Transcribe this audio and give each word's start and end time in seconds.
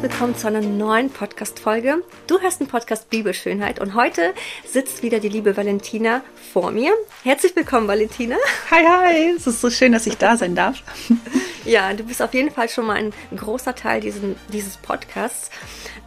herzlich 0.00 0.18
willkommen 0.18 0.34
zu 0.34 0.46
einer 0.46 0.62
neuen 0.62 1.10
Podcast-Folge. 1.10 2.02
Du 2.26 2.40
hörst 2.40 2.62
einen 2.62 2.70
Podcast 2.70 3.10
Bibelschönheit 3.10 3.80
und 3.80 3.94
heute 3.94 4.32
sitzt 4.64 5.02
wieder 5.02 5.20
die 5.20 5.28
liebe 5.28 5.58
Valentina 5.58 6.22
vor 6.54 6.70
mir. 6.70 6.94
Herzlich 7.22 7.54
willkommen, 7.54 7.86
Valentina. 7.86 8.36
Hi, 8.70 8.82
hi. 8.82 9.34
Es 9.36 9.46
ist 9.46 9.60
so 9.60 9.68
schön, 9.68 9.92
dass 9.92 10.06
ich 10.06 10.16
da 10.16 10.38
sein 10.38 10.54
darf. 10.54 10.82
Ja, 11.66 11.92
du 11.92 12.04
bist 12.04 12.22
auf 12.22 12.32
jeden 12.32 12.50
Fall 12.50 12.70
schon 12.70 12.86
mal 12.86 12.96
ein 12.96 13.12
großer 13.36 13.74
Teil 13.74 14.00
diesen, 14.00 14.34
dieses 14.50 14.78
Podcasts. 14.78 15.50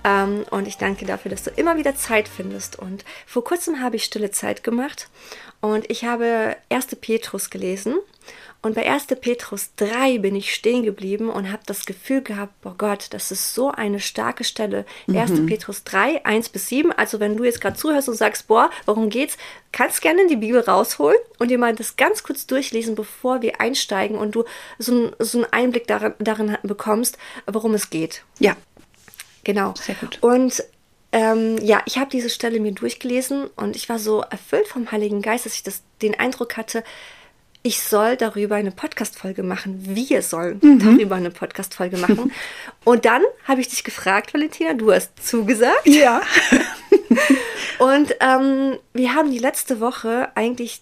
Ähm, 0.03 0.45
und 0.49 0.67
ich 0.67 0.77
danke 0.77 1.05
dafür, 1.05 1.29
dass 1.29 1.43
du 1.43 1.51
immer 1.51 1.77
wieder 1.77 1.95
Zeit 1.95 2.27
findest. 2.27 2.79
Und 2.79 3.05
vor 3.27 3.43
kurzem 3.43 3.79
habe 3.79 3.95
ich 3.95 4.03
stille 4.03 4.31
Zeit 4.31 4.63
gemacht 4.63 5.09
und 5.61 5.89
ich 5.91 6.05
habe 6.05 6.57
1. 6.69 6.87
Petrus 6.99 7.51
gelesen. 7.51 7.97
Und 8.63 8.75
bei 8.75 8.89
1. 8.89 9.07
Petrus 9.19 9.71
3 9.75 10.19
bin 10.19 10.37
ich 10.37 10.55
stehen 10.55 10.83
geblieben 10.83 11.29
und 11.29 11.51
habe 11.51 11.63
das 11.65 11.85
Gefühl 11.85 12.21
gehabt, 12.21 12.61
boah 12.61 12.73
Gott, 12.77 13.07
das 13.09 13.29
ist 13.29 13.53
so 13.53 13.69
eine 13.69 13.99
starke 13.99 14.45
Stelle. 14.45 14.85
Mhm. 15.05 15.17
1. 15.17 15.45
Petrus 15.47 15.83
3, 15.83 16.25
1 16.25 16.47
bis 16.47 16.69
7. 16.69 16.93
Also 16.93 17.19
wenn 17.19 17.35
du 17.35 17.43
jetzt 17.43 17.59
gerade 17.59 17.75
zuhörst 17.75 18.07
und 18.07 18.15
sagst, 18.15 18.47
boah, 18.47 18.71
worum 18.85 19.09
geht's, 19.09 19.37
kannst 19.73 20.01
gerne 20.01 20.27
die 20.27 20.37
Bibel 20.37 20.61
rausholen 20.61 21.17
und 21.39 21.51
dir 21.51 21.57
mal 21.57 21.75
das 21.75 21.97
ganz 21.97 22.23
kurz 22.23 22.47
durchlesen, 22.47 22.95
bevor 22.95 23.41
wir 23.41 23.59
einsteigen 23.59 24.17
und 24.17 24.33
du 24.33 24.45
so, 24.79 24.93
ein, 24.93 25.15
so 25.19 25.39
einen 25.39 25.51
Einblick 25.51 25.85
darin, 25.87 26.13
darin 26.19 26.57
bekommst, 26.63 27.17
worum 27.45 27.73
es 27.73 27.89
geht. 27.89 28.23
Ja. 28.39 28.55
Genau. 29.43 29.73
Sehr 29.77 29.95
gut. 29.95 30.19
Und 30.21 30.63
ähm, 31.11 31.57
ja, 31.61 31.81
ich 31.85 31.97
habe 31.97 32.09
diese 32.09 32.29
Stelle 32.29 32.61
mir 32.61 32.71
durchgelesen 32.71 33.47
und 33.57 33.75
ich 33.75 33.89
war 33.89 33.99
so 33.99 34.21
erfüllt 34.21 34.69
vom 34.69 34.89
Heiligen 34.89 35.21
Geist, 35.21 35.45
dass 35.45 35.55
ich 35.55 35.63
das, 35.63 35.83
den 36.01 36.17
Eindruck 36.17 36.55
hatte, 36.55 36.81
ich 37.65 37.81
soll 37.81 38.17
darüber 38.17 38.55
eine 38.55 38.71
Podcast-Folge 38.71 39.41
machen. 39.41 39.79
Wir 39.95 40.21
sollen 40.21 40.59
mhm. 40.61 40.79
darüber 40.79 41.15
eine 41.15 41.31
Podcast-Folge 41.31 41.95
machen. 41.97 42.31
Und 42.83 43.05
dann 43.05 43.23
habe 43.45 43.61
ich 43.61 43.69
dich 43.69 43.85
gefragt, 43.85 44.33
Valentina, 44.33 44.73
du 44.73 44.91
hast 44.91 45.25
zugesagt. 45.25 45.87
Ja. 45.87 46.21
und 47.79 48.15
ähm, 48.19 48.77
wir 48.93 49.13
haben 49.13 49.31
die 49.31 49.39
letzte 49.39 49.79
Woche 49.79 50.29
eigentlich 50.35 50.81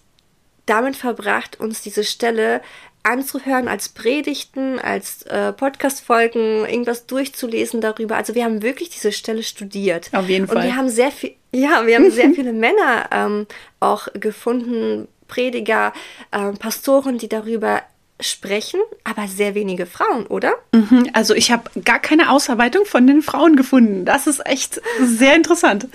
damit 0.66 0.96
verbracht, 0.96 1.60
uns 1.60 1.82
diese 1.82 2.02
Stelle 2.02 2.60
anzuhören 3.04 3.68
als 3.68 3.88
Predigten, 3.88 4.78
als 4.78 5.22
äh, 5.22 5.52
Podcast-Folgen, 5.52 6.66
irgendwas 6.66 7.06
durchzulesen 7.06 7.80
darüber. 7.80 8.16
Also 8.16 8.34
wir 8.34 8.44
haben 8.44 8.62
wirklich 8.62 8.90
diese 8.90 9.12
Stelle 9.12 9.42
studiert. 9.42 10.10
Auf 10.12 10.28
jeden 10.28 10.46
Fall. 10.46 10.56
Und 10.56 10.62
wir 10.64 10.76
haben 10.76 10.88
sehr 10.88 11.10
viel, 11.10 11.34
ja, 11.52 11.86
wir 11.86 11.96
haben 11.96 12.10
sehr 12.10 12.30
viele 12.34 12.52
Männer 12.52 13.08
ähm, 13.12 13.46
auch 13.80 14.08
gefunden, 14.14 15.08
Prediger, 15.32 15.94
äh, 16.30 16.52
Pastoren, 16.52 17.16
die 17.16 17.28
darüber 17.28 17.80
sprechen, 18.20 18.80
aber 19.02 19.26
sehr 19.28 19.54
wenige 19.54 19.86
Frauen, 19.86 20.26
oder? 20.26 20.52
Mhm, 20.74 21.08
also 21.14 21.34
ich 21.34 21.50
habe 21.50 21.70
gar 21.82 21.98
keine 21.98 22.30
Ausarbeitung 22.30 22.84
von 22.84 23.06
den 23.06 23.22
Frauen 23.22 23.56
gefunden. 23.56 24.04
Das 24.04 24.26
ist 24.26 24.44
echt 24.44 24.82
sehr 25.00 25.34
interessant. 25.34 25.88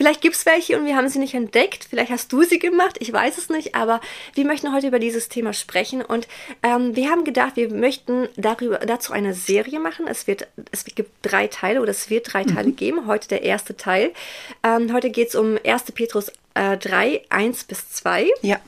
Vielleicht 0.00 0.22
gibt 0.22 0.34
es 0.34 0.46
welche 0.46 0.78
und 0.78 0.86
wir 0.86 0.96
haben 0.96 1.10
sie 1.10 1.18
nicht 1.18 1.34
entdeckt. 1.34 1.86
Vielleicht 1.90 2.10
hast 2.10 2.32
du 2.32 2.42
sie 2.42 2.58
gemacht, 2.58 2.96
ich 3.00 3.12
weiß 3.12 3.36
es 3.36 3.50
nicht. 3.50 3.74
Aber 3.74 4.00
wir 4.32 4.46
möchten 4.46 4.72
heute 4.72 4.86
über 4.86 4.98
dieses 4.98 5.28
Thema 5.28 5.52
sprechen 5.52 6.00
und 6.00 6.26
ähm, 6.62 6.96
wir 6.96 7.10
haben 7.10 7.22
gedacht, 7.22 7.56
wir 7.56 7.70
möchten 7.70 8.26
darüber, 8.34 8.78
dazu 8.78 9.12
eine 9.12 9.34
Serie 9.34 9.78
machen. 9.78 10.06
Es, 10.08 10.26
wird, 10.26 10.48
es 10.72 10.86
gibt 10.86 11.10
drei 11.20 11.48
Teile 11.48 11.82
oder 11.82 11.90
es 11.90 12.08
wird 12.08 12.32
drei 12.32 12.44
Teile 12.44 12.68
mhm. 12.68 12.76
geben. 12.76 13.06
Heute 13.06 13.28
der 13.28 13.42
erste 13.42 13.76
Teil. 13.76 14.14
Ähm, 14.62 14.90
heute 14.94 15.10
geht 15.10 15.28
es 15.28 15.34
um 15.34 15.58
1. 15.62 15.92
Petrus 15.92 16.32
äh, 16.54 16.78
3, 16.78 17.20
1 17.28 17.64
bis 17.64 17.90
2. 17.90 18.26
Ja. 18.40 18.58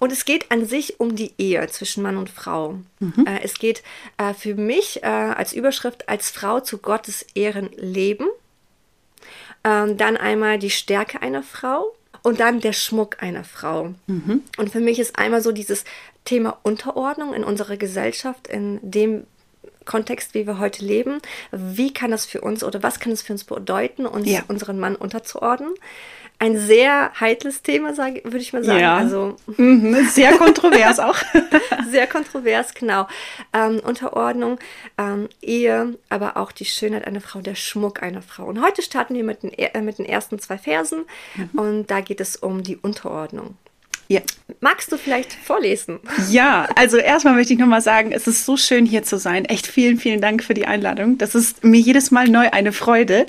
Und 0.00 0.10
es 0.10 0.24
geht 0.24 0.50
an 0.50 0.66
sich 0.66 0.98
um 0.98 1.14
die 1.14 1.30
Ehe 1.38 1.64
zwischen 1.68 2.02
Mann 2.02 2.16
und 2.16 2.30
Frau. 2.30 2.80
Mhm. 2.98 3.26
Äh, 3.28 3.44
es 3.44 3.60
geht 3.60 3.84
äh, 4.18 4.34
für 4.34 4.56
mich 4.56 5.04
äh, 5.04 5.06
als 5.06 5.52
Überschrift 5.52 6.08
als 6.08 6.30
Frau 6.30 6.58
zu 6.58 6.78
Gottes 6.78 7.24
Ehren 7.36 7.70
leben. 7.76 8.26
Ähm, 9.64 9.96
dann 9.96 10.16
einmal 10.16 10.58
die 10.58 10.70
Stärke 10.70 11.22
einer 11.22 11.42
Frau 11.42 11.94
und 12.22 12.40
dann 12.40 12.60
der 12.60 12.72
Schmuck 12.72 13.22
einer 13.22 13.44
Frau. 13.44 13.94
Mhm. 14.06 14.42
Und 14.56 14.70
für 14.70 14.80
mich 14.80 14.98
ist 14.98 15.18
einmal 15.18 15.42
so 15.42 15.52
dieses 15.52 15.84
Thema 16.24 16.58
Unterordnung 16.62 17.34
in 17.34 17.44
unserer 17.44 17.76
Gesellschaft, 17.76 18.46
in 18.46 18.78
dem 18.82 19.26
Kontext, 19.84 20.34
wie 20.34 20.46
wir 20.46 20.58
heute 20.58 20.84
leben. 20.84 21.20
Wie 21.50 21.92
kann 21.92 22.10
das 22.10 22.26
für 22.26 22.40
uns 22.42 22.62
oder 22.62 22.82
was 22.82 23.00
kann 23.00 23.12
es 23.12 23.22
für 23.22 23.32
uns 23.32 23.44
bedeuten, 23.44 24.06
uns 24.06 24.28
ja. 24.28 24.42
unseren 24.48 24.78
Mann 24.78 24.96
unterzuordnen? 24.96 25.74
Ein 26.40 26.58
sehr 26.58 27.12
heikles 27.20 27.62
Thema, 27.62 27.96
würde 27.96 28.38
ich 28.38 28.54
mal 28.54 28.64
sagen. 28.64 28.80
Ja. 28.80 28.96
Also 28.96 29.36
mhm, 29.58 29.94
sehr 30.08 30.32
kontrovers 30.38 30.98
auch. 30.98 31.16
sehr 31.90 32.06
kontrovers, 32.06 32.72
genau. 32.72 33.06
Ähm, 33.52 33.78
Unterordnung, 33.80 34.58
ähm, 34.96 35.28
Ehe, 35.42 35.98
aber 36.08 36.38
auch 36.38 36.50
die 36.50 36.64
Schönheit 36.64 37.06
einer 37.06 37.20
Frau, 37.20 37.42
der 37.42 37.54
Schmuck 37.54 38.02
einer 38.02 38.22
Frau. 38.22 38.46
Und 38.46 38.62
heute 38.62 38.80
starten 38.80 39.14
wir 39.14 39.22
mit 39.22 39.42
den, 39.42 39.52
äh, 39.52 39.82
mit 39.82 39.98
den 39.98 40.06
ersten 40.06 40.38
zwei 40.38 40.56
Versen 40.56 41.04
mhm. 41.36 41.58
und 41.58 41.90
da 41.90 42.00
geht 42.00 42.22
es 42.22 42.36
um 42.36 42.62
die 42.62 42.78
Unterordnung. 42.78 43.56
Ja. 44.10 44.22
Magst 44.58 44.90
du 44.90 44.96
vielleicht 44.96 45.32
vorlesen? 45.32 46.00
Ja, 46.30 46.68
also 46.74 46.96
erstmal 46.96 47.34
möchte 47.34 47.52
ich 47.52 47.60
nochmal 47.60 47.80
sagen, 47.80 48.10
es 48.10 48.26
ist 48.26 48.44
so 48.44 48.56
schön 48.56 48.84
hier 48.84 49.04
zu 49.04 49.18
sein. 49.18 49.44
Echt 49.44 49.68
vielen, 49.68 49.98
vielen 49.98 50.20
Dank 50.20 50.42
für 50.42 50.52
die 50.52 50.66
Einladung. 50.66 51.16
Das 51.16 51.36
ist 51.36 51.62
mir 51.62 51.78
jedes 51.78 52.10
Mal 52.10 52.26
neu 52.26 52.50
eine 52.50 52.72
Freude. 52.72 53.26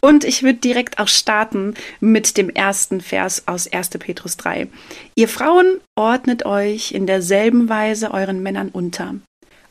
Und 0.00 0.22
ich 0.22 0.44
würde 0.44 0.60
direkt 0.60 1.00
auch 1.00 1.08
starten 1.08 1.74
mit 1.98 2.36
dem 2.36 2.48
ersten 2.48 3.00
Vers 3.00 3.48
aus 3.48 3.72
1. 3.72 3.90
Petrus 3.98 4.36
3. 4.36 4.68
Ihr 5.16 5.28
Frauen 5.28 5.80
ordnet 5.96 6.46
euch 6.46 6.92
in 6.92 7.08
derselben 7.08 7.68
Weise 7.68 8.12
euren 8.12 8.40
Männern 8.40 8.68
unter. 8.68 9.16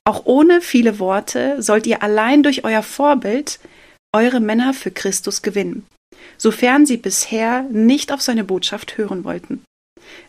Auch 0.03 0.26
ohne 0.26 0.59
viele 0.59 1.00
Worte 1.00 1.62
sollt 1.62 1.88
ihr 1.88 2.03
allein 2.03 2.44
durch 2.44 2.66
euer 2.66 2.84
Vorbild 2.84 3.62
eure 4.14 4.41
Männer 4.41 4.74
für 4.74 4.91
Christus 4.91 5.41
gewinnen, 5.41 5.86
sofern 6.38 6.86
sie 6.86 6.97
bisher 6.97 7.64
nicht 7.72 8.12
auf 8.12 8.22
seine 8.22 8.44
Botschaft 8.44 8.97
hören 8.97 9.24
wollten. 9.24 9.64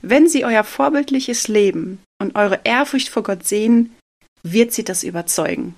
Wenn 0.03 0.29
sie 0.29 0.45
euer 0.45 0.65
vorbildliches 0.65 1.49
Leben 1.49 2.03
und 2.21 2.37
eure 2.37 2.61
Ehrfurcht 2.65 3.09
vor 3.09 3.23
Gott 3.23 3.47
sehen, 3.47 3.97
wird 4.43 4.73
sie 4.73 4.85
das 4.85 5.03
überzeugen. 5.03 5.75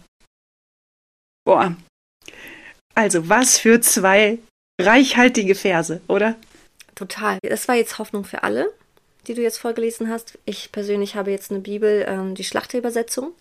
Boah. 1.44 1.76
Also, 2.94 3.28
was 3.28 3.58
für 3.58 3.80
zwei 3.80 4.38
reichhaltige 4.80 5.54
Verse, 5.54 6.00
oder? 6.08 6.36
Total. 6.94 7.38
Das 7.42 7.69
war 7.69 7.75
jetzt 7.75 7.98
Hoffnung 7.98 8.25
für 8.25 8.42
alle, 8.42 8.72
die 9.26 9.34
du 9.34 9.42
jetzt 9.42 9.58
vorgelesen 9.58 10.09
hast. 10.09 10.38
Ich 10.44 10.72
persönlich 10.72 11.16
habe 11.16 11.30
jetzt 11.30 11.50
eine 11.50 11.60
Bibel, 11.60 12.04
ähm, 12.06 12.34
die 12.34 12.44
Schlachterübersetzung. 12.44 13.32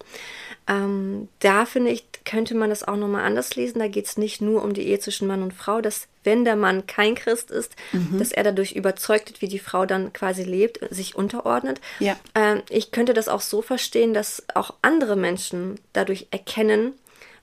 Ähm, 0.67 1.27
da 1.39 1.65
finde 1.65 1.91
ich, 1.91 2.05
könnte 2.23 2.55
man 2.55 2.69
das 2.69 2.87
auch 2.87 2.95
nochmal 2.95 3.25
anders 3.25 3.55
lesen. 3.55 3.79
Da 3.79 3.87
geht 3.87 4.05
es 4.05 4.17
nicht 4.17 4.41
nur 4.41 4.63
um 4.63 4.73
die 4.73 4.87
Ehe 4.87 4.99
zwischen 4.99 5.27
Mann 5.27 5.43
und 5.43 5.53
Frau, 5.53 5.81
dass 5.81 6.07
wenn 6.23 6.45
der 6.45 6.55
Mann 6.55 6.85
kein 6.85 7.15
Christ 7.15 7.49
ist, 7.49 7.75
mhm. 7.91 8.19
dass 8.19 8.31
er 8.31 8.43
dadurch 8.43 8.73
überzeugt 8.73 9.29
wird, 9.29 9.41
wie 9.41 9.47
die 9.47 9.59
Frau 9.59 9.85
dann 9.85 10.13
quasi 10.13 10.43
lebt, 10.43 10.79
sich 10.93 11.15
unterordnet. 11.15 11.81
Ja. 11.99 12.15
Ähm, 12.35 12.61
ich 12.69 12.91
könnte 12.91 13.13
das 13.13 13.27
auch 13.27 13.41
so 13.41 13.61
verstehen, 13.61 14.13
dass 14.13 14.43
auch 14.53 14.75
andere 14.81 15.15
Menschen 15.15 15.79
dadurch 15.93 16.27
erkennen, 16.31 16.93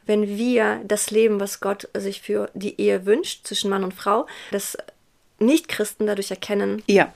wenn 0.06 0.26
wir 0.26 0.80
das 0.84 1.10
Leben, 1.10 1.38
was 1.38 1.60
Gott 1.60 1.88
sich 1.94 2.22
für 2.22 2.50
die 2.54 2.80
Ehe 2.80 3.04
wünscht, 3.04 3.46
zwischen 3.46 3.68
Mann 3.68 3.84
und 3.84 3.94
Frau, 3.94 4.26
dass 4.52 4.78
Nichtchristen 5.38 6.06
dadurch 6.06 6.30
erkennen, 6.30 6.82
ja. 6.86 7.12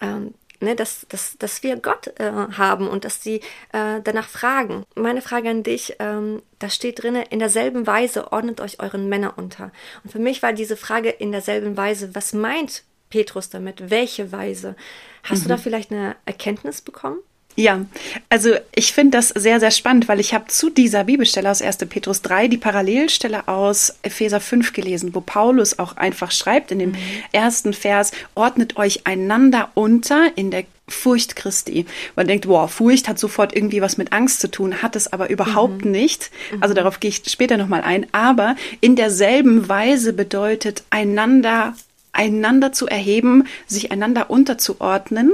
ähm, 0.00 0.34
ne, 0.62 0.74
dass, 0.76 1.06
dass, 1.08 1.36
dass 1.38 1.62
wir 1.62 1.76
Gott 1.76 2.08
äh, 2.18 2.30
haben 2.30 2.88
und 2.88 3.04
dass 3.04 3.22
sie 3.22 3.40
äh, 3.72 4.00
danach 4.02 4.28
fragen. 4.28 4.84
Meine 4.94 5.20
Frage 5.20 5.50
an 5.50 5.62
dich, 5.62 5.96
ähm, 5.98 6.42
da 6.58 6.70
steht 6.70 7.02
drin, 7.02 7.16
in 7.16 7.38
derselben 7.38 7.86
Weise 7.86 8.32
ordnet 8.32 8.60
euch 8.60 8.80
euren 8.80 9.08
Männer 9.08 9.34
unter. 9.36 9.72
Und 10.04 10.10
für 10.10 10.18
mich 10.18 10.42
war 10.42 10.52
diese 10.52 10.76
Frage 10.76 11.10
in 11.10 11.32
derselben 11.32 11.76
Weise, 11.76 12.14
was 12.14 12.32
meint 12.32 12.84
Petrus 13.10 13.50
damit? 13.50 13.90
Welche 13.90 14.32
Weise? 14.32 14.76
Hast 15.22 15.40
mhm. 15.40 15.42
du 15.42 15.48
da 15.50 15.56
vielleicht 15.58 15.90
eine 15.90 16.16
Erkenntnis 16.24 16.80
bekommen? 16.80 17.18
Ja, 17.54 17.84
also 18.30 18.54
ich 18.74 18.92
finde 18.92 19.18
das 19.18 19.28
sehr, 19.28 19.60
sehr 19.60 19.70
spannend, 19.70 20.08
weil 20.08 20.20
ich 20.20 20.32
habe 20.32 20.46
zu 20.46 20.70
dieser 20.70 21.04
Bibelstelle 21.04 21.50
aus 21.50 21.60
1. 21.60 21.78
Petrus 21.88 22.22
3 22.22 22.48
die 22.48 22.56
Parallelstelle 22.56 23.46
aus 23.46 23.94
Epheser 24.02 24.40
5 24.40 24.72
gelesen, 24.72 25.14
wo 25.14 25.20
Paulus 25.20 25.78
auch 25.78 25.96
einfach 25.96 26.30
schreibt 26.30 26.70
in 26.70 26.78
dem 26.78 26.90
mhm. 26.92 26.96
ersten 27.32 27.74
Vers, 27.74 28.12
ordnet 28.34 28.76
euch 28.78 29.06
einander 29.06 29.70
unter 29.74 30.30
in 30.36 30.50
der 30.50 30.64
Furcht 30.88 31.36
Christi. 31.36 31.86
Man 32.16 32.26
denkt, 32.26 32.48
wow, 32.48 32.70
Furcht 32.70 33.08
hat 33.08 33.18
sofort 33.18 33.54
irgendwie 33.54 33.82
was 33.82 33.98
mit 33.98 34.12
Angst 34.12 34.40
zu 34.40 34.50
tun, 34.50 34.82
hat 34.82 34.96
es 34.96 35.12
aber 35.12 35.30
überhaupt 35.30 35.84
mhm. 35.84 35.90
nicht. 35.90 36.30
Also 36.60 36.72
mhm. 36.72 36.76
darauf 36.76 37.00
gehe 37.00 37.10
ich 37.10 37.22
später 37.26 37.56
nochmal 37.56 37.82
ein. 37.82 38.06
Aber 38.12 38.56
in 38.80 38.96
derselben 38.96 39.68
Weise 39.68 40.12
bedeutet 40.12 40.84
einander 40.90 41.74
einander 42.14 42.72
zu 42.72 42.86
erheben, 42.86 43.44
sich 43.66 43.90
einander 43.90 44.30
unterzuordnen, 44.30 45.32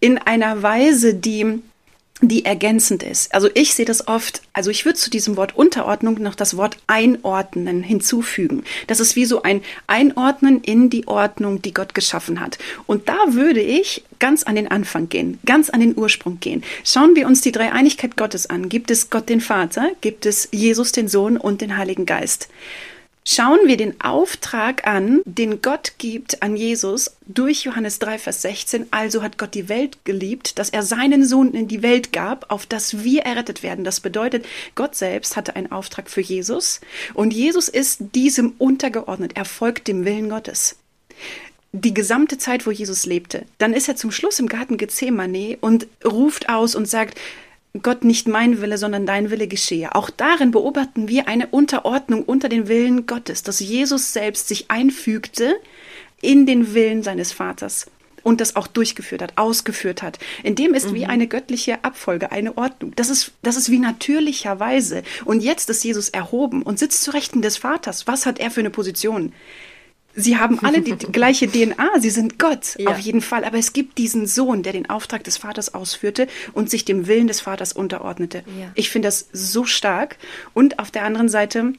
in 0.00 0.18
einer 0.18 0.62
Weise, 0.62 1.14
die 1.14 1.60
die 2.22 2.44
ergänzend 2.44 3.02
ist. 3.02 3.34
Also 3.34 3.48
ich 3.54 3.74
sehe 3.74 3.86
das 3.86 4.06
oft, 4.06 4.42
also 4.52 4.70
ich 4.70 4.84
würde 4.84 4.98
zu 4.98 5.10
diesem 5.10 5.36
Wort 5.36 5.56
Unterordnung 5.56 6.20
noch 6.20 6.34
das 6.34 6.56
Wort 6.56 6.76
Einordnen 6.86 7.82
hinzufügen. 7.82 8.64
Das 8.86 9.00
ist 9.00 9.16
wie 9.16 9.24
so 9.24 9.42
ein 9.42 9.62
Einordnen 9.86 10.62
in 10.62 10.90
die 10.90 11.08
Ordnung, 11.08 11.62
die 11.62 11.72
Gott 11.72 11.94
geschaffen 11.94 12.40
hat. 12.40 12.58
Und 12.86 13.08
da 13.08 13.16
würde 13.28 13.60
ich 13.60 14.04
ganz 14.18 14.42
an 14.42 14.54
den 14.54 14.70
Anfang 14.70 15.08
gehen, 15.08 15.38
ganz 15.46 15.70
an 15.70 15.80
den 15.80 15.96
Ursprung 15.96 16.40
gehen. 16.40 16.62
Schauen 16.84 17.16
wir 17.16 17.26
uns 17.26 17.40
die 17.40 17.52
Dreieinigkeit 17.52 18.16
Gottes 18.16 18.48
an. 18.48 18.68
Gibt 18.68 18.90
es 18.90 19.08
Gott 19.08 19.28
den 19.28 19.40
Vater, 19.40 19.90
gibt 20.02 20.26
es 20.26 20.48
Jesus 20.52 20.92
den 20.92 21.08
Sohn 21.08 21.38
und 21.38 21.62
den 21.62 21.78
Heiligen 21.78 22.04
Geist. 22.04 22.48
Schauen 23.24 23.60
wir 23.66 23.76
den 23.76 24.00
Auftrag 24.00 24.86
an, 24.86 25.20
den 25.24 25.62
Gott 25.62 25.92
gibt 25.98 26.42
an 26.42 26.56
Jesus 26.56 27.16
durch 27.26 27.64
Johannes 27.64 27.98
3, 27.98 28.18
Vers 28.18 28.42
16. 28.42 28.86
Also 28.90 29.22
hat 29.22 29.38
Gott 29.38 29.54
die 29.54 29.68
Welt 29.68 29.98
geliebt, 30.04 30.58
dass 30.58 30.70
er 30.70 30.82
seinen 30.82 31.24
Sohn 31.24 31.52
in 31.52 31.68
die 31.68 31.82
Welt 31.82 32.12
gab, 32.12 32.50
auf 32.50 32.66
dass 32.66 33.04
wir 33.04 33.22
errettet 33.22 33.62
werden. 33.62 33.84
Das 33.84 34.00
bedeutet, 34.00 34.46
Gott 34.74 34.94
selbst 34.94 35.36
hatte 35.36 35.56
einen 35.56 35.72
Auftrag 35.72 36.10
für 36.10 36.22
Jesus 36.22 36.80
und 37.14 37.32
Jesus 37.32 37.68
ist 37.68 38.00
diesem 38.14 38.54
untergeordnet. 38.58 39.32
Er 39.34 39.44
folgt 39.44 39.88
dem 39.88 40.04
Willen 40.04 40.28
Gottes 40.28 40.76
die 41.72 41.94
gesamte 41.94 42.38
Zeit, 42.38 42.66
wo 42.66 42.70
Jesus 42.70 43.06
lebte. 43.06 43.44
Dann 43.58 43.72
ist 43.72 43.88
er 43.88 43.96
zum 43.96 44.10
Schluss 44.10 44.40
im 44.40 44.48
Garten 44.48 44.76
Gethsemane 44.76 45.56
und 45.60 45.86
ruft 46.04 46.48
aus 46.48 46.74
und 46.74 46.88
sagt, 46.88 47.18
Gott 47.82 48.04
nicht 48.04 48.26
mein 48.26 48.60
Wille, 48.60 48.78
sondern 48.78 49.06
dein 49.06 49.30
Wille 49.30 49.46
geschehe. 49.46 49.94
Auch 49.94 50.10
darin 50.10 50.50
beobachten 50.50 51.08
wir 51.08 51.28
eine 51.28 51.46
Unterordnung 51.48 52.24
unter 52.24 52.48
den 52.48 52.66
Willen 52.66 53.06
Gottes, 53.06 53.42
dass 53.42 53.60
Jesus 53.60 54.12
selbst 54.12 54.48
sich 54.48 54.70
einfügte 54.70 55.54
in 56.20 56.46
den 56.46 56.74
Willen 56.74 57.02
seines 57.02 57.32
Vaters 57.32 57.86
und 58.22 58.40
das 58.40 58.56
auch 58.56 58.66
durchgeführt 58.66 59.22
hat, 59.22 59.38
ausgeführt 59.38 60.02
hat. 60.02 60.18
In 60.42 60.54
dem 60.54 60.74
ist 60.74 60.90
mhm. 60.90 60.94
wie 60.94 61.06
eine 61.06 61.26
göttliche 61.26 61.84
Abfolge, 61.84 62.32
eine 62.32 62.58
Ordnung. 62.58 62.92
Das 62.96 63.08
ist, 63.08 63.32
das 63.42 63.56
ist 63.56 63.70
wie 63.70 63.78
natürlicherweise. 63.78 65.02
Und 65.24 65.42
jetzt 65.42 65.70
ist 65.70 65.84
Jesus 65.84 66.08
erhoben 66.08 66.62
und 66.62 66.78
sitzt 66.78 67.04
zu 67.04 67.12
Rechten 67.12 67.40
des 67.40 67.56
Vaters. 67.56 68.06
Was 68.06 68.26
hat 68.26 68.38
er 68.38 68.50
für 68.50 68.60
eine 68.60 68.70
Position? 68.70 69.32
Sie 70.14 70.38
haben 70.38 70.58
alle 70.60 70.80
die, 70.80 70.92
gleiche 71.12 71.48
DNA, 71.48 72.00
sie 72.00 72.10
sind 72.10 72.38
Gott, 72.38 72.76
ja. 72.78 72.90
auf 72.90 72.98
jeden 72.98 73.20
Fall. 73.20 73.44
Aber 73.44 73.58
es 73.58 73.72
gibt 73.72 73.98
diesen 73.98 74.26
Sohn, 74.26 74.62
der 74.62 74.72
den 74.72 74.90
Auftrag 74.90 75.24
des 75.24 75.36
Vaters 75.36 75.74
ausführte 75.74 76.26
und 76.52 76.70
sich 76.70 76.84
dem 76.84 77.06
Willen 77.06 77.26
des 77.26 77.40
Vaters 77.40 77.72
unterordnete. 77.72 78.42
Ja. 78.58 78.70
Ich 78.74 78.90
finde 78.90 79.08
das 79.08 79.28
so 79.32 79.64
stark. 79.64 80.16
Und 80.54 80.78
auf 80.78 80.90
der 80.90 81.04
anderen 81.04 81.28
Seite 81.28 81.72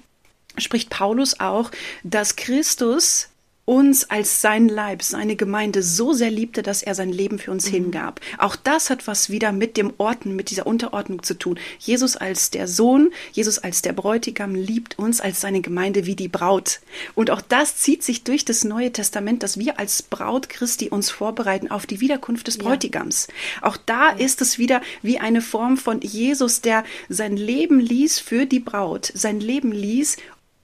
spricht 0.58 0.90
Paulus 0.90 1.40
auch, 1.40 1.72
dass 2.04 2.36
Christus 2.36 3.31
uns 3.72 4.10
als 4.10 4.42
sein 4.42 4.68
Leib, 4.68 5.02
seine 5.02 5.38
Gemeinde 5.38 5.82
so 5.82 6.12
sehr 6.12 6.30
liebte, 6.30 6.62
dass 6.62 6.84
er 6.84 6.94
sein 6.94 7.10
Leben 7.10 7.40
für 7.40 7.52
uns 7.52 7.68
mhm. 7.68 7.76
hingab. 7.76 8.20
Auch 8.38 8.58
das 8.58 8.90
hat 8.90 9.08
was 9.08 9.30
wieder 9.30 9.54
mit 9.54 9.78
dem 9.78 9.94
Orten, 9.98 10.36
mit 10.36 10.50
dieser 10.50 10.68
Unterordnung 10.68 11.24
zu 11.24 11.36
tun. 11.36 11.58
Jesus 11.80 12.18
als 12.18 12.50
der 12.50 12.68
Sohn, 12.68 13.14
Jesus 13.32 13.60
als 13.60 13.82
der 13.82 13.94
Bräutigam 13.94 14.56
liebt 14.56 15.00
uns 15.00 15.22
als 15.22 15.40
seine 15.40 15.62
Gemeinde 15.62 16.06
wie 16.06 16.18
die 16.18 16.28
Braut. 16.28 16.82
Und 17.16 17.32
auch 17.32 17.40
das 17.40 17.78
zieht 17.78 18.04
sich 18.04 18.26
durch 18.26 18.44
das 18.44 18.66
Neue 18.66 18.92
Testament, 18.92 19.42
dass 19.42 19.58
wir 19.58 19.80
als 19.80 20.02
Braut 20.04 20.50
Christi 20.50 20.90
uns 20.90 21.10
vorbereiten 21.10 21.72
auf 21.72 21.86
die 21.86 22.02
Wiederkunft 22.02 22.48
des 22.48 22.58
Bräutigams. 22.58 23.28
Ja. 23.62 23.70
Auch 23.70 23.78
da 23.78 24.10
ja. 24.10 24.18
ist 24.18 24.42
es 24.42 24.58
wieder 24.58 24.82
wie 25.02 25.20
eine 25.20 25.40
Form 25.40 25.78
von 25.78 26.02
Jesus, 26.02 26.60
der 26.60 26.84
sein 27.08 27.38
Leben 27.38 27.80
ließ 27.80 28.20
für 28.20 28.46
die 28.46 28.60
Braut, 28.60 29.14
sein 29.16 29.40
Leben 29.40 29.72
ließ, 29.72 30.18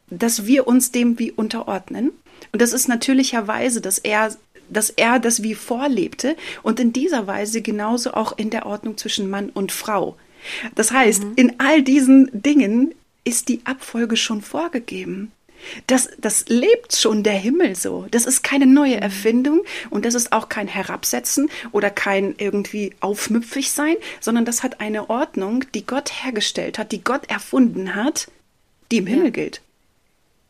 dass 0.09 0.45
wir 0.45 0.67
uns 0.67 0.91
dem 0.91 1.19
wie 1.19 1.31
unterordnen. 1.31 2.11
Und 2.51 2.61
das 2.61 2.73
ist 2.73 2.87
natürlicherweise, 2.87 3.81
dass 3.81 3.97
er 3.99 4.35
dass 4.69 4.89
er 4.89 5.19
das 5.19 5.43
wie 5.43 5.55
vorlebte 5.55 6.35
und 6.61 6.79
in 6.81 6.91
dieser 6.91 7.25
Weise 7.25 7.61
genauso 7.61 8.13
auch 8.13 8.37
in 8.37 8.49
der 8.49 8.65
Ordnung 8.65 8.97
zwischen 8.97 9.29
Mann 9.29 9.49
und 9.49 9.71
Frau. 9.71 10.17
Das 10.75 10.91
heißt, 10.91 11.23
mhm. 11.23 11.33
in 11.35 11.59
all 11.59 11.81
diesen 11.81 12.29
Dingen 12.33 12.93
ist 13.23 13.49
die 13.49 13.61
Abfolge 13.65 14.17
schon 14.17 14.41
vorgegeben. 14.41 15.31
Das, 15.87 16.09
das 16.19 16.45
lebt 16.47 16.95
schon 16.95 17.23
der 17.23 17.33
Himmel 17.33 17.75
so. 17.75 18.05
Das 18.11 18.25
ist 18.25 18.43
keine 18.43 18.65
neue 18.65 18.97
mhm. 18.97 19.01
Erfindung 19.01 19.61
und 19.89 20.05
das 20.05 20.13
ist 20.13 20.31
auch 20.31 20.49
kein 20.49 20.67
Herabsetzen 20.67 21.49
oder 21.71 21.89
kein 21.89 22.35
irgendwie 22.37 22.93
aufmüpfig 22.99 23.71
sein, 23.71 23.95
sondern 24.19 24.45
das 24.45 24.63
hat 24.63 24.79
eine 24.79 25.09
Ordnung, 25.09 25.65
die 25.73 25.85
Gott 25.85 26.23
hergestellt 26.23 26.77
hat, 26.77 26.91
die 26.91 27.03
Gott 27.03 27.29
erfunden 27.29 27.95
hat, 27.95 28.29
die 28.91 28.97
im 28.97 29.07
Himmel 29.07 29.31
gilt. 29.31 29.61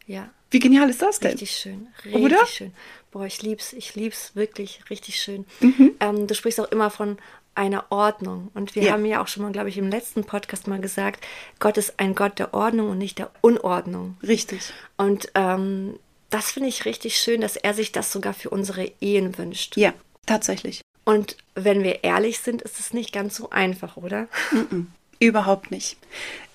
Ja. 0.05 0.29
Wie 0.49 0.59
genial 0.59 0.89
ist 0.89 1.01
das 1.01 1.19
denn? 1.19 1.31
Richtig 1.31 1.51
schön. 1.51 1.87
Richtig 2.03 2.21
Oder? 2.21 2.45
schön. 2.45 2.73
Boah, 3.11 3.25
ich 3.25 3.41
lieb's. 3.41 3.73
Ich 3.73 3.95
lieb's 3.95 4.35
wirklich 4.35 4.81
richtig 4.89 5.21
schön. 5.21 5.45
Mhm. 5.59 5.95
Ähm, 5.99 6.27
du 6.27 6.35
sprichst 6.35 6.59
auch 6.59 6.71
immer 6.71 6.89
von 6.89 7.17
einer 7.57 7.85
Ordnung. 7.89 8.49
Und 8.53 8.75
wir 8.75 8.83
ja. 8.83 8.91
haben 8.93 9.05
ja 9.05 9.21
auch 9.21 9.27
schon 9.27 9.43
mal, 9.43 9.51
glaube 9.51 9.69
ich, 9.69 9.77
im 9.77 9.89
letzten 9.89 10.23
Podcast 10.23 10.67
mal 10.67 10.79
gesagt, 10.79 11.25
Gott 11.59 11.77
ist 11.77 11.99
ein 11.99 12.15
Gott 12.15 12.39
der 12.39 12.53
Ordnung 12.53 12.91
und 12.91 12.97
nicht 12.99 13.17
der 13.17 13.31
Unordnung. 13.41 14.15
Richtig. 14.25 14.71
Und 14.95 15.31
ähm, 15.35 15.99
das 16.29 16.51
finde 16.51 16.69
ich 16.69 16.85
richtig 16.85 17.17
schön, 17.17 17.41
dass 17.41 17.55
er 17.55 17.73
sich 17.73 17.91
das 17.91 18.11
sogar 18.11 18.33
für 18.33 18.49
unsere 18.49 18.91
Ehen 19.01 19.37
wünscht. 19.37 19.75
Ja, 19.75 19.93
tatsächlich. 20.25 20.81
Und 21.03 21.37
wenn 21.55 21.83
wir 21.83 22.03
ehrlich 22.03 22.39
sind, 22.39 22.61
ist 22.61 22.79
es 22.79 22.93
nicht 22.93 23.11
ganz 23.13 23.35
so 23.35 23.49
einfach, 23.49 23.97
oder? 23.97 24.27
Mm 24.51 24.57
-mm, 24.57 24.85
überhaupt 25.19 25.71
nicht. 25.71 25.97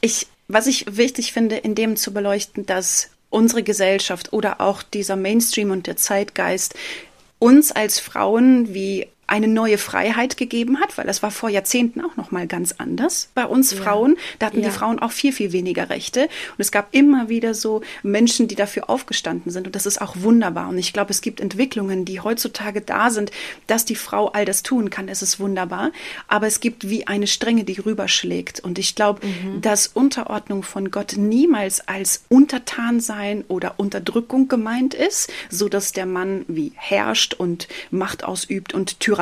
Ich, 0.02 0.26
was 0.46 0.66
ich 0.66 0.96
wichtig 0.96 1.32
finde, 1.32 1.56
in 1.56 1.74
dem 1.74 1.96
zu 1.96 2.12
beleuchten, 2.12 2.66
dass 2.66 3.10
unsere 3.32 3.62
Gesellschaft 3.62 4.32
oder 4.32 4.61
auch 4.61 4.82
dieser 4.82 5.17
Mainstream 5.17 5.70
und 5.70 5.87
der 5.87 5.96
Zeitgeist 5.96 6.75
uns 7.38 7.73
als 7.73 7.99
Frauen 7.99 8.73
wie 8.75 9.08
eine 9.32 9.49
neue 9.49 9.79
Freiheit 9.79 10.37
gegeben 10.37 10.79
hat, 10.79 10.99
weil 10.99 11.06
das 11.06 11.23
war 11.23 11.31
vor 11.31 11.49
Jahrzehnten 11.49 12.02
auch 12.02 12.17
noch 12.17 12.32
mal 12.32 12.46
ganz 12.46 12.75
anders 12.76 13.31
bei 13.34 13.46
uns 13.46 13.70
ja. 13.70 13.79
Frauen. 13.79 14.19
Da 14.38 14.46
hatten 14.49 14.61
ja. 14.61 14.69
die 14.69 14.75
Frauen 14.75 14.99
auch 14.99 15.11
viel 15.11 15.32
viel 15.32 15.52
weniger 15.52 15.88
Rechte 15.88 16.25
und 16.25 16.58
es 16.58 16.70
gab 16.70 16.94
immer 16.94 17.31
wieder 17.31 17.55
so 17.55 17.81
Menschen, 18.02 18.46
die 18.46 18.56
dafür 18.56 18.90
aufgestanden 18.90 19.50
sind 19.50 19.67
und 19.67 19.75
das 19.75 19.87
ist 19.87 20.02
auch 20.02 20.17
wunderbar 20.19 20.69
und 20.69 20.76
ich 20.76 20.93
glaube, 20.93 21.12
es 21.12 21.23
gibt 21.23 21.40
Entwicklungen, 21.40 22.05
die 22.05 22.20
heutzutage 22.20 22.82
da 22.82 23.08
sind, 23.08 23.31
dass 23.69 23.87
die 23.87 23.94
Frau 23.94 24.29
all 24.29 24.44
das 24.44 24.62
tun 24.62 24.90
kann. 24.90 25.08
Es 25.08 25.23
ist 25.23 25.40
wunderbar, 25.40 25.93
aber 26.29 26.46
es 26.46 26.61
gibt 26.61 26.90
wie 26.90 27.06
eine 27.06 27.26
Strenge, 27.26 27.64
die 27.64 27.81
rüberschlägt 27.81 28.61
und 28.61 28.79
ich 28.79 28.94
glaube, 28.94 29.26
mhm. 29.26 29.62
dass 29.62 29.87
Unterordnung 29.87 30.62
von 30.62 30.90
Gott 30.90 31.14
niemals 31.17 31.88
als 31.88 32.25
Untertansein 32.29 33.44
oder 33.49 33.79
Unterdrückung 33.79 34.49
gemeint 34.49 34.93
ist, 34.93 35.32
so 35.49 35.70
dass 35.70 35.93
der 35.93 36.05
Mann 36.05 36.44
wie 36.49 36.73
herrscht 36.75 37.32
und 37.32 37.67
Macht 37.90 38.25
ausübt 38.25 38.75
und 38.75 39.00
Tyrannie 39.00 39.21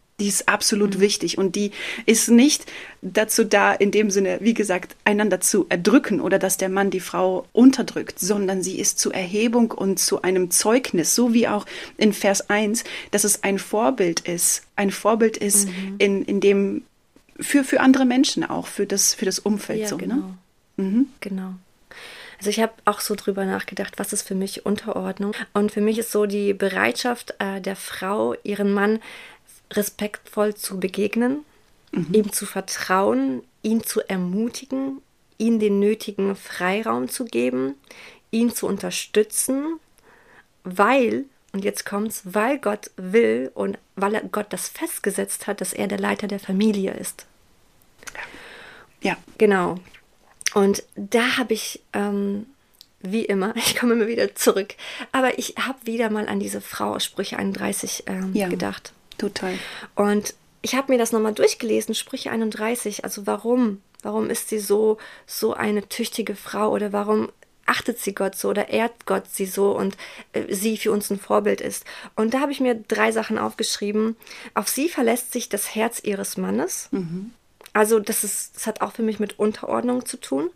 ist? 0.11 0.21
Die 0.21 0.27
ist 0.27 0.47
absolut 0.47 0.97
mhm. 0.97 1.01
wichtig 1.01 1.37
und 1.37 1.55
die 1.55 1.71
ist 2.05 2.29
nicht 2.29 2.65
dazu 3.01 3.43
da, 3.43 3.73
in 3.73 3.91
dem 3.91 4.11
Sinne, 4.11 4.37
wie 4.41 4.53
gesagt, 4.53 4.95
einander 5.03 5.41
zu 5.41 5.65
erdrücken 5.69 6.21
oder 6.21 6.37
dass 6.37 6.57
der 6.57 6.69
Mann 6.69 6.91
die 6.91 6.99
Frau 6.99 7.47
unterdrückt, 7.53 8.19
sondern 8.19 8.61
sie 8.61 8.79
ist 8.79 8.99
zur 8.99 9.15
Erhebung 9.15 9.71
und 9.71 9.99
zu 9.99 10.21
einem 10.21 10.51
Zeugnis, 10.51 11.15
so 11.15 11.33
wie 11.33 11.47
auch 11.47 11.65
in 11.97 12.13
Vers 12.13 12.49
1, 12.49 12.83
dass 13.09 13.23
es 13.23 13.43
ein 13.43 13.57
Vorbild 13.57 14.21
ist. 14.21 14.63
Ein 14.75 14.91
Vorbild 14.91 15.37
ist 15.37 15.67
mhm. 15.67 15.95
in, 15.97 16.25
in 16.25 16.39
dem 16.39 16.83
für, 17.39 17.63
für 17.63 17.79
andere 17.79 18.05
Menschen 18.05 18.43
auch, 18.43 18.67
für 18.67 18.85
das, 18.85 19.13
für 19.15 19.25
das 19.25 19.39
Umfeld. 19.39 19.81
Ja, 19.81 19.87
so, 19.87 19.97
ne? 19.97 20.03
genau. 20.03 20.15
Ne? 20.15 20.37
Mhm. 20.77 21.07
Genau. 21.19 21.53
Also 22.37 22.49
ich 22.49 22.59
habe 22.59 22.73
auch 22.85 23.01
so 23.01 23.13
drüber 23.13 23.45
nachgedacht, 23.45 23.99
was 23.99 24.13
ist 24.13 24.27
für 24.27 24.33
mich 24.33 24.65
Unterordnung. 24.65 25.33
Und 25.53 25.71
für 25.71 25.81
mich 25.81 25.99
ist 25.99 26.11
so 26.11 26.25
die 26.25 26.53
Bereitschaft 26.53 27.35
äh, 27.37 27.61
der 27.61 27.75
Frau, 27.75 28.35
ihren 28.43 28.73
Mann 28.73 28.99
respektvoll 29.71 30.55
zu 30.55 30.79
begegnen, 30.79 31.45
mhm. 31.91 32.07
ihm 32.11 32.31
zu 32.31 32.45
vertrauen, 32.45 33.43
ihn 33.63 33.83
zu 33.83 34.01
ermutigen, 34.07 35.01
ihm 35.37 35.59
den 35.59 35.79
nötigen 35.79 36.35
Freiraum 36.35 37.09
zu 37.09 37.25
geben, 37.25 37.75
ihn 38.29 38.53
zu 38.53 38.67
unterstützen, 38.67 39.79
weil, 40.63 41.25
und 41.51 41.63
jetzt 41.63 41.85
kommt's, 41.85 42.21
weil 42.25 42.59
Gott 42.59 42.91
will 42.95 43.51
und 43.53 43.77
weil 43.95 44.21
Gott 44.31 44.47
das 44.49 44.69
festgesetzt 44.69 45.47
hat, 45.47 45.61
dass 45.61 45.73
er 45.73 45.87
der 45.87 45.99
Leiter 45.99 46.27
der 46.27 46.39
Familie 46.39 46.93
ist. 46.93 47.25
Ja. 49.01 49.17
Genau. 49.37 49.77
Und 50.53 50.83
da 50.95 51.37
habe 51.37 51.53
ich, 51.53 51.81
ähm, 51.93 52.45
wie 53.01 53.25
immer, 53.25 53.55
ich 53.55 53.75
komme 53.75 53.93
immer 53.93 54.07
wieder 54.07 54.35
zurück, 54.35 54.75
aber 55.11 55.39
ich 55.39 55.55
habe 55.59 55.79
wieder 55.85 56.09
mal 56.09 56.27
an 56.27 56.39
diese 56.39 56.61
Frau 56.61 56.95
aus 56.95 57.05
Sprüche 57.05 57.37
31 57.37 58.03
ähm, 58.07 58.31
ja. 58.33 58.47
gedacht. 58.47 58.93
Total. 59.21 59.53
Und 59.95 60.33
ich 60.63 60.75
habe 60.75 60.91
mir 60.91 60.97
das 60.97 61.11
nochmal 61.11 61.33
durchgelesen, 61.33 61.93
Sprüche 61.93 62.31
31. 62.31 63.03
Also 63.03 63.27
warum? 63.27 63.81
Warum 64.01 64.31
ist 64.31 64.49
sie 64.49 64.57
so, 64.57 64.97
so 65.27 65.53
eine 65.53 65.87
tüchtige 65.87 66.35
Frau 66.35 66.71
oder 66.71 66.91
warum 66.91 67.29
achtet 67.67 67.99
sie 67.99 68.15
Gott 68.15 68.35
so 68.35 68.49
oder 68.49 68.69
ehrt 68.69 69.05
Gott 69.05 69.25
sie 69.29 69.45
so 69.45 69.77
und 69.77 69.95
äh, 70.33 70.51
sie 70.53 70.75
für 70.77 70.91
uns 70.91 71.11
ein 71.11 71.19
Vorbild 71.19 71.61
ist? 71.61 71.85
Und 72.15 72.33
da 72.33 72.39
habe 72.39 72.51
ich 72.51 72.59
mir 72.59 72.75
drei 72.75 73.11
Sachen 73.11 73.37
aufgeschrieben. 73.37 74.15
Auf 74.55 74.67
sie 74.69 74.89
verlässt 74.89 75.31
sich 75.31 75.49
das 75.49 75.75
Herz 75.75 76.01
ihres 76.03 76.35
Mannes. 76.37 76.89
Mhm. 76.89 77.31
Also 77.73 77.99
das, 77.99 78.23
ist, 78.23 78.55
das 78.55 78.65
hat 78.65 78.81
auch 78.81 78.93
für 78.93 79.03
mich 79.03 79.19
mit 79.19 79.37
Unterordnung 79.37 80.05
zu 80.05 80.17
tun, 80.17 80.49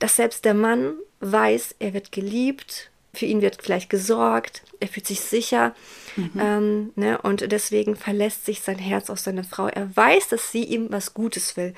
dass 0.00 0.16
selbst 0.16 0.44
der 0.44 0.54
Mann 0.54 0.94
weiß, 1.20 1.76
er 1.78 1.94
wird 1.94 2.10
geliebt, 2.10 2.90
für 3.14 3.26
ihn 3.26 3.42
wird 3.42 3.62
vielleicht 3.62 3.90
gesorgt, 3.90 4.62
er 4.80 4.88
fühlt 4.88 5.06
sich 5.06 5.20
sicher. 5.20 5.74
Mhm. 6.16 6.32
Ähm, 6.38 6.92
ne? 6.96 7.18
Und 7.22 7.50
deswegen 7.50 7.96
verlässt 7.96 8.44
sich 8.44 8.60
sein 8.60 8.78
Herz 8.78 9.10
auf 9.10 9.18
seine 9.18 9.44
Frau. 9.44 9.68
Er 9.68 9.94
weiß, 9.96 10.28
dass 10.28 10.52
sie 10.52 10.64
ihm 10.64 10.88
was 10.90 11.14
Gutes 11.14 11.56
will. 11.56 11.74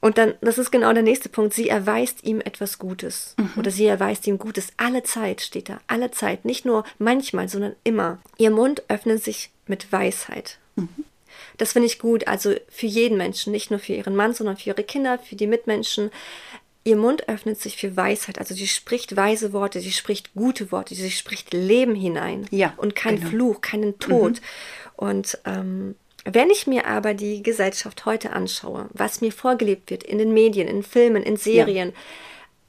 Und 0.00 0.18
dann, 0.18 0.34
das 0.40 0.58
ist 0.58 0.70
genau 0.70 0.92
der 0.92 1.02
nächste 1.02 1.28
Punkt, 1.28 1.54
sie 1.54 1.68
erweist 1.68 2.24
ihm 2.24 2.40
etwas 2.40 2.78
Gutes. 2.78 3.34
Mhm. 3.38 3.52
Oder 3.56 3.70
sie 3.70 3.86
erweist 3.86 4.26
ihm 4.26 4.38
Gutes. 4.38 4.68
Alle 4.76 5.02
Zeit 5.02 5.40
steht 5.40 5.68
da. 5.68 5.80
Alle 5.86 6.10
Zeit. 6.10 6.44
Nicht 6.44 6.64
nur 6.64 6.84
manchmal, 6.98 7.48
sondern 7.48 7.74
immer. 7.84 8.18
Ihr 8.36 8.50
Mund 8.50 8.82
öffnet 8.88 9.22
sich 9.22 9.50
mit 9.66 9.92
Weisheit. 9.92 10.58
Mhm. 10.76 10.88
Das 11.56 11.72
finde 11.72 11.86
ich 11.86 11.98
gut. 11.98 12.28
Also 12.28 12.54
für 12.68 12.86
jeden 12.86 13.18
Menschen, 13.18 13.52
nicht 13.52 13.70
nur 13.70 13.80
für 13.80 13.92
ihren 13.92 14.16
Mann, 14.16 14.34
sondern 14.34 14.56
für 14.56 14.70
ihre 14.70 14.84
Kinder, 14.84 15.18
für 15.18 15.36
die 15.36 15.46
Mitmenschen. 15.46 16.10
Ihr 16.88 16.96
Mund 16.96 17.28
öffnet 17.28 17.60
sich 17.60 17.76
für 17.76 17.98
Weisheit, 17.98 18.38
also 18.38 18.54
sie 18.54 18.66
spricht 18.66 19.14
weise 19.14 19.52
Worte, 19.52 19.80
sie 19.80 19.92
spricht 19.92 20.32
gute 20.32 20.72
Worte, 20.72 20.94
sie 20.94 21.10
spricht 21.10 21.52
Leben 21.52 21.94
hinein 21.94 22.46
ja, 22.50 22.72
und 22.78 22.94
kein 22.94 23.16
genau. 23.16 23.28
Fluch, 23.28 23.60
keinen 23.60 23.98
Tod. 23.98 24.40
Mhm. 24.40 24.46
Und 24.96 25.38
ähm, 25.44 25.96
wenn 26.24 26.48
ich 26.48 26.66
mir 26.66 26.86
aber 26.86 27.12
die 27.12 27.42
Gesellschaft 27.42 28.06
heute 28.06 28.32
anschaue, 28.32 28.88
was 28.94 29.20
mir 29.20 29.32
vorgelebt 29.32 29.90
wird 29.90 30.02
in 30.02 30.16
den 30.16 30.32
Medien, 30.32 30.66
in 30.66 30.82
Filmen, 30.82 31.22
in 31.22 31.36
Serien, 31.36 31.92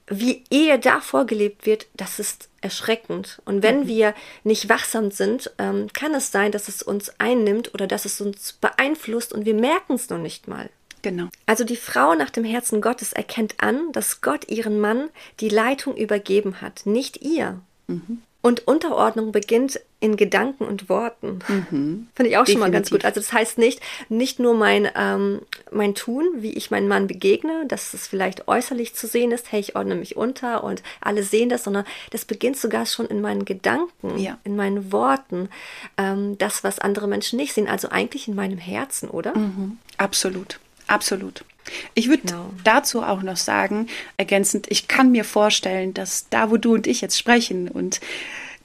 ja. 0.10 0.18
wie 0.18 0.44
Ehe 0.50 0.78
da 0.80 1.00
vorgelebt 1.00 1.66
wird, 1.66 1.88
das 1.94 2.20
ist 2.20 2.50
erschreckend. 2.60 3.42
Und 3.46 3.64
wenn 3.64 3.84
mhm. 3.84 3.88
wir 3.88 4.14
nicht 4.44 4.68
wachsam 4.68 5.12
sind, 5.12 5.50
ähm, 5.60 5.88
kann 5.94 6.14
es 6.14 6.30
sein, 6.30 6.52
dass 6.52 6.68
es 6.68 6.84
uns 6.84 7.10
einnimmt 7.22 7.74
oder 7.74 7.88
dass 7.88 8.04
es 8.04 8.20
uns 8.20 8.52
beeinflusst 8.52 9.32
und 9.32 9.46
wir 9.46 9.54
merken 9.54 9.94
es 9.94 10.10
noch 10.10 10.20
nicht 10.20 10.50
mal. 10.50 10.70
Genau. 11.02 11.30
Also 11.46 11.64
die 11.64 11.76
Frau 11.76 12.16
nach 12.16 12.30
dem 12.30 12.44
Herzen 12.44 12.82
Gottes 12.82 13.14
erkennt 13.14 13.56
an, 13.58 13.92
dass 13.92 14.22
Gott 14.22 14.50
ihren 14.50 14.80
Mann 14.80 15.10
die 15.40 15.50
Leitung 15.50 15.96
übergeben 15.96 16.62
hat, 16.62 16.86
nicht 16.86 17.22
ihr. 17.22 17.60
Mhm. 17.88 18.22
Und 18.42 18.68
Unterordnung 18.68 19.34
beginnt 19.34 19.82
in 20.00 20.16
Gedanken 20.16 20.64
und 20.64 20.88
Worten. 20.88 21.40
Mhm. 21.50 22.08
Finde 22.16 22.30
ich 22.30 22.38
auch 22.38 22.46
Definitiv. 22.46 22.54
schon 22.54 22.60
mal 22.62 22.72
ganz 22.72 22.90
gut. 22.90 23.04
Also 23.04 23.20
das 23.20 23.34
heißt 23.34 23.58
nicht, 23.58 23.82
nicht 24.08 24.40
nur 24.40 24.54
mein, 24.54 24.90
ähm, 24.96 25.42
mein 25.72 25.94
Tun, 25.94 26.26
wie 26.38 26.54
ich 26.54 26.72
meinen 26.72 26.88
Mann 26.88 27.08
begegne, 27.08 27.66
dass 27.68 27.94
es 27.94 28.08
vielleicht 28.08 28.48
äußerlich 28.48 28.96
zu 28.96 29.08
sehen 29.08 29.34
ist, 29.34 29.52
hey, 29.52 29.60
ich 29.60 29.76
ordne 29.76 29.96
mich 29.96 30.16
unter 30.16 30.64
und 30.64 30.84
alle 31.02 31.24
sehen 31.24 31.50
das, 31.50 31.66
sondern 31.66 31.84
das 32.12 32.24
beginnt 32.24 32.56
sogar 32.56 32.86
schon 32.86 33.08
in 33.08 33.20
meinen 33.20 33.44
Gedanken, 33.44 34.18
ja. 34.18 34.38
in 34.46 34.56
meinen 34.56 34.94
Worten, 34.94 35.50
ähm, 35.98 36.38
das, 36.38 36.64
was 36.64 36.80
andere 36.80 37.10
Menschen 37.10 37.36
nicht 37.36 37.54
sehen. 37.54 37.68
Also 37.68 37.90
eigentlich 37.90 38.30
in 38.30 38.36
meinem 38.36 38.58
Herzen, 38.58 39.10
oder? 39.10 39.38
Mhm. 39.38 39.80
Absolut. 39.98 40.62
Absolut. 40.90 41.46
Ich 41.94 42.10
würde 42.10 42.24
genau. 42.26 42.50
dazu 42.64 43.04
auch 43.04 43.22
noch 43.22 43.38
sagen, 43.38 43.88
ergänzend, 44.18 44.66
ich 44.70 44.88
kann 44.88 45.12
mir 45.12 45.24
vorstellen, 45.24 45.94
dass 45.94 46.28
da, 46.30 46.50
wo 46.50 46.58
du 46.58 46.74
und 46.74 46.88
ich 46.88 47.02
jetzt 47.02 47.18
sprechen 47.18 47.68
und 47.68 48.02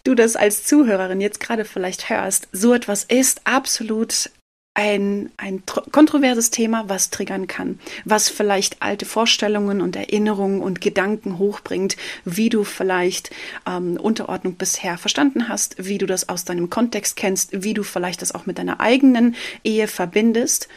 du 0.04 0.14
das 0.14 0.36
als 0.36 0.64
Zuhörerin 0.64 1.20
jetzt 1.20 1.38
gerade 1.38 1.66
vielleicht 1.66 2.08
hörst, 2.08 2.48
so 2.50 2.72
etwas 2.72 3.04
ist 3.04 3.42
absolut 3.44 4.30
ein, 4.72 5.30
ein 5.36 5.62
kontroverses 5.92 6.50
Thema, 6.50 6.88
was 6.88 7.10
triggern 7.10 7.46
kann, 7.46 7.78
was 8.04 8.28
vielleicht 8.28 8.82
alte 8.82 9.04
Vorstellungen 9.04 9.80
und 9.80 9.94
Erinnerungen 9.94 10.62
und 10.62 10.80
Gedanken 10.80 11.38
hochbringt, 11.38 11.96
wie 12.24 12.48
du 12.48 12.64
vielleicht 12.64 13.30
ähm, 13.68 13.98
Unterordnung 13.98 14.54
bisher 14.54 14.98
verstanden 14.98 15.48
hast, 15.48 15.76
wie 15.78 15.98
du 15.98 16.06
das 16.06 16.28
aus 16.28 16.44
deinem 16.44 16.70
Kontext 16.70 17.16
kennst, 17.16 17.62
wie 17.62 17.74
du 17.74 17.84
vielleicht 17.84 18.20
das 18.20 18.34
auch 18.34 18.46
mit 18.46 18.58
deiner 18.58 18.80
eigenen 18.80 19.36
Ehe 19.62 19.86
verbindest. 19.86 20.68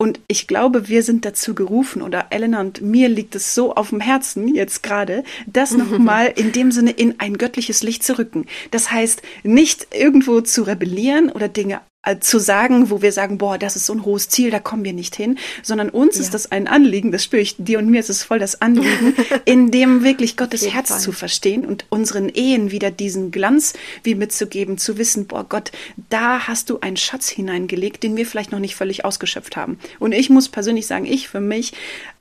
Und 0.00 0.20
ich 0.28 0.46
glaube, 0.46 0.88
wir 0.88 1.02
sind 1.02 1.24
dazu 1.24 1.56
gerufen, 1.56 2.02
oder 2.02 2.26
Elena 2.30 2.60
und 2.60 2.80
mir 2.80 3.08
liegt 3.08 3.34
es 3.34 3.56
so 3.56 3.74
auf 3.74 3.88
dem 3.88 3.98
Herzen 3.98 4.54
jetzt 4.54 4.84
gerade, 4.84 5.24
das 5.48 5.72
nochmal 5.72 6.26
in 6.36 6.52
dem 6.52 6.70
Sinne 6.70 6.92
in 6.92 7.18
ein 7.18 7.36
göttliches 7.36 7.82
Licht 7.82 8.04
zu 8.04 8.16
rücken. 8.16 8.46
Das 8.70 8.92
heißt, 8.92 9.22
nicht 9.42 9.88
irgendwo 9.92 10.40
zu 10.40 10.62
rebellieren 10.62 11.30
oder 11.30 11.48
Dinge 11.48 11.80
zu 12.20 12.38
sagen, 12.38 12.90
wo 12.90 13.02
wir 13.02 13.12
sagen, 13.12 13.38
boah, 13.38 13.58
das 13.58 13.76
ist 13.76 13.86
so 13.86 13.92
ein 13.92 14.04
hohes 14.04 14.28
Ziel, 14.28 14.50
da 14.50 14.58
kommen 14.60 14.84
wir 14.84 14.92
nicht 14.92 15.16
hin, 15.16 15.38
sondern 15.62 15.90
uns 15.90 16.16
ja. 16.16 16.22
ist 16.22 16.34
das 16.34 16.50
ein 16.50 16.66
Anliegen, 16.66 17.12
das 17.12 17.24
spüre 17.24 17.42
ich, 17.42 17.56
dir 17.58 17.78
und 17.78 17.88
mir 17.88 18.00
ist 18.00 18.10
es 18.10 18.22
voll 18.22 18.38
das 18.38 18.60
Anliegen, 18.60 19.14
in 19.44 19.70
dem 19.70 20.02
wirklich 20.04 20.36
Gottes 20.36 20.72
Herz 20.72 20.88
Fall. 20.88 21.00
zu 21.00 21.12
verstehen 21.12 21.64
und 21.64 21.86
unseren 21.90 22.28
Ehen 22.28 22.70
wieder 22.70 22.90
diesen 22.90 23.30
Glanz 23.30 23.74
wie 24.02 24.14
mitzugeben, 24.14 24.78
zu 24.78 24.98
wissen, 24.98 25.26
boah 25.26 25.44
Gott, 25.48 25.72
da 26.10 26.48
hast 26.48 26.70
du 26.70 26.80
einen 26.80 26.96
Schatz 26.96 27.28
hineingelegt, 27.28 28.02
den 28.02 28.16
wir 28.16 28.26
vielleicht 28.26 28.52
noch 28.52 28.58
nicht 28.58 28.76
völlig 28.76 29.04
ausgeschöpft 29.04 29.56
haben. 29.56 29.78
Und 29.98 30.12
ich 30.12 30.30
muss 30.30 30.48
persönlich 30.48 30.86
sagen, 30.86 31.06
ich 31.06 31.28
für 31.28 31.40
mich 31.40 31.72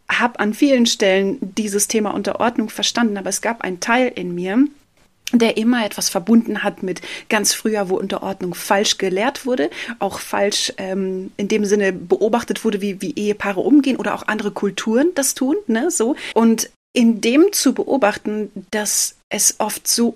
habe 0.09 0.39
an 0.39 0.53
vielen 0.53 0.85
Stellen 0.85 1.37
dieses 1.41 1.87
Thema 1.87 2.11
Unterordnung 2.11 2.69
verstanden, 2.69 3.17
aber 3.17 3.29
es 3.29 3.41
gab 3.41 3.61
einen 3.61 3.79
Teil 3.79 4.11
in 4.15 4.33
mir, 4.33 4.67
der 5.33 5.57
immer 5.57 5.85
etwas 5.85 6.09
verbunden 6.09 6.63
hat 6.63 6.83
mit 6.83 7.01
ganz 7.29 7.53
früher, 7.53 7.89
wo 7.89 7.97
Unterordnung 7.97 8.53
falsch 8.53 8.97
gelehrt 8.97 9.45
wurde, 9.45 9.69
auch 9.99 10.19
falsch 10.19 10.73
ähm, 10.77 11.31
in 11.37 11.47
dem 11.47 11.65
Sinne 11.65 11.91
beobachtet 11.91 12.63
wurde, 12.63 12.81
wie, 12.81 13.01
wie 13.01 13.13
Ehepaare 13.15 13.59
umgehen 13.59 13.97
oder 13.97 14.15
auch 14.15 14.27
andere 14.27 14.51
Kulturen 14.51 15.11
das 15.15 15.33
tun, 15.33 15.55
ne, 15.67 15.91
so. 15.91 16.15
Und 16.33 16.69
in 16.93 17.21
dem 17.21 17.51
zu 17.51 17.73
beobachten, 17.73 18.51
dass 18.71 19.15
es 19.29 19.55
oft 19.59 19.87
so 19.87 20.15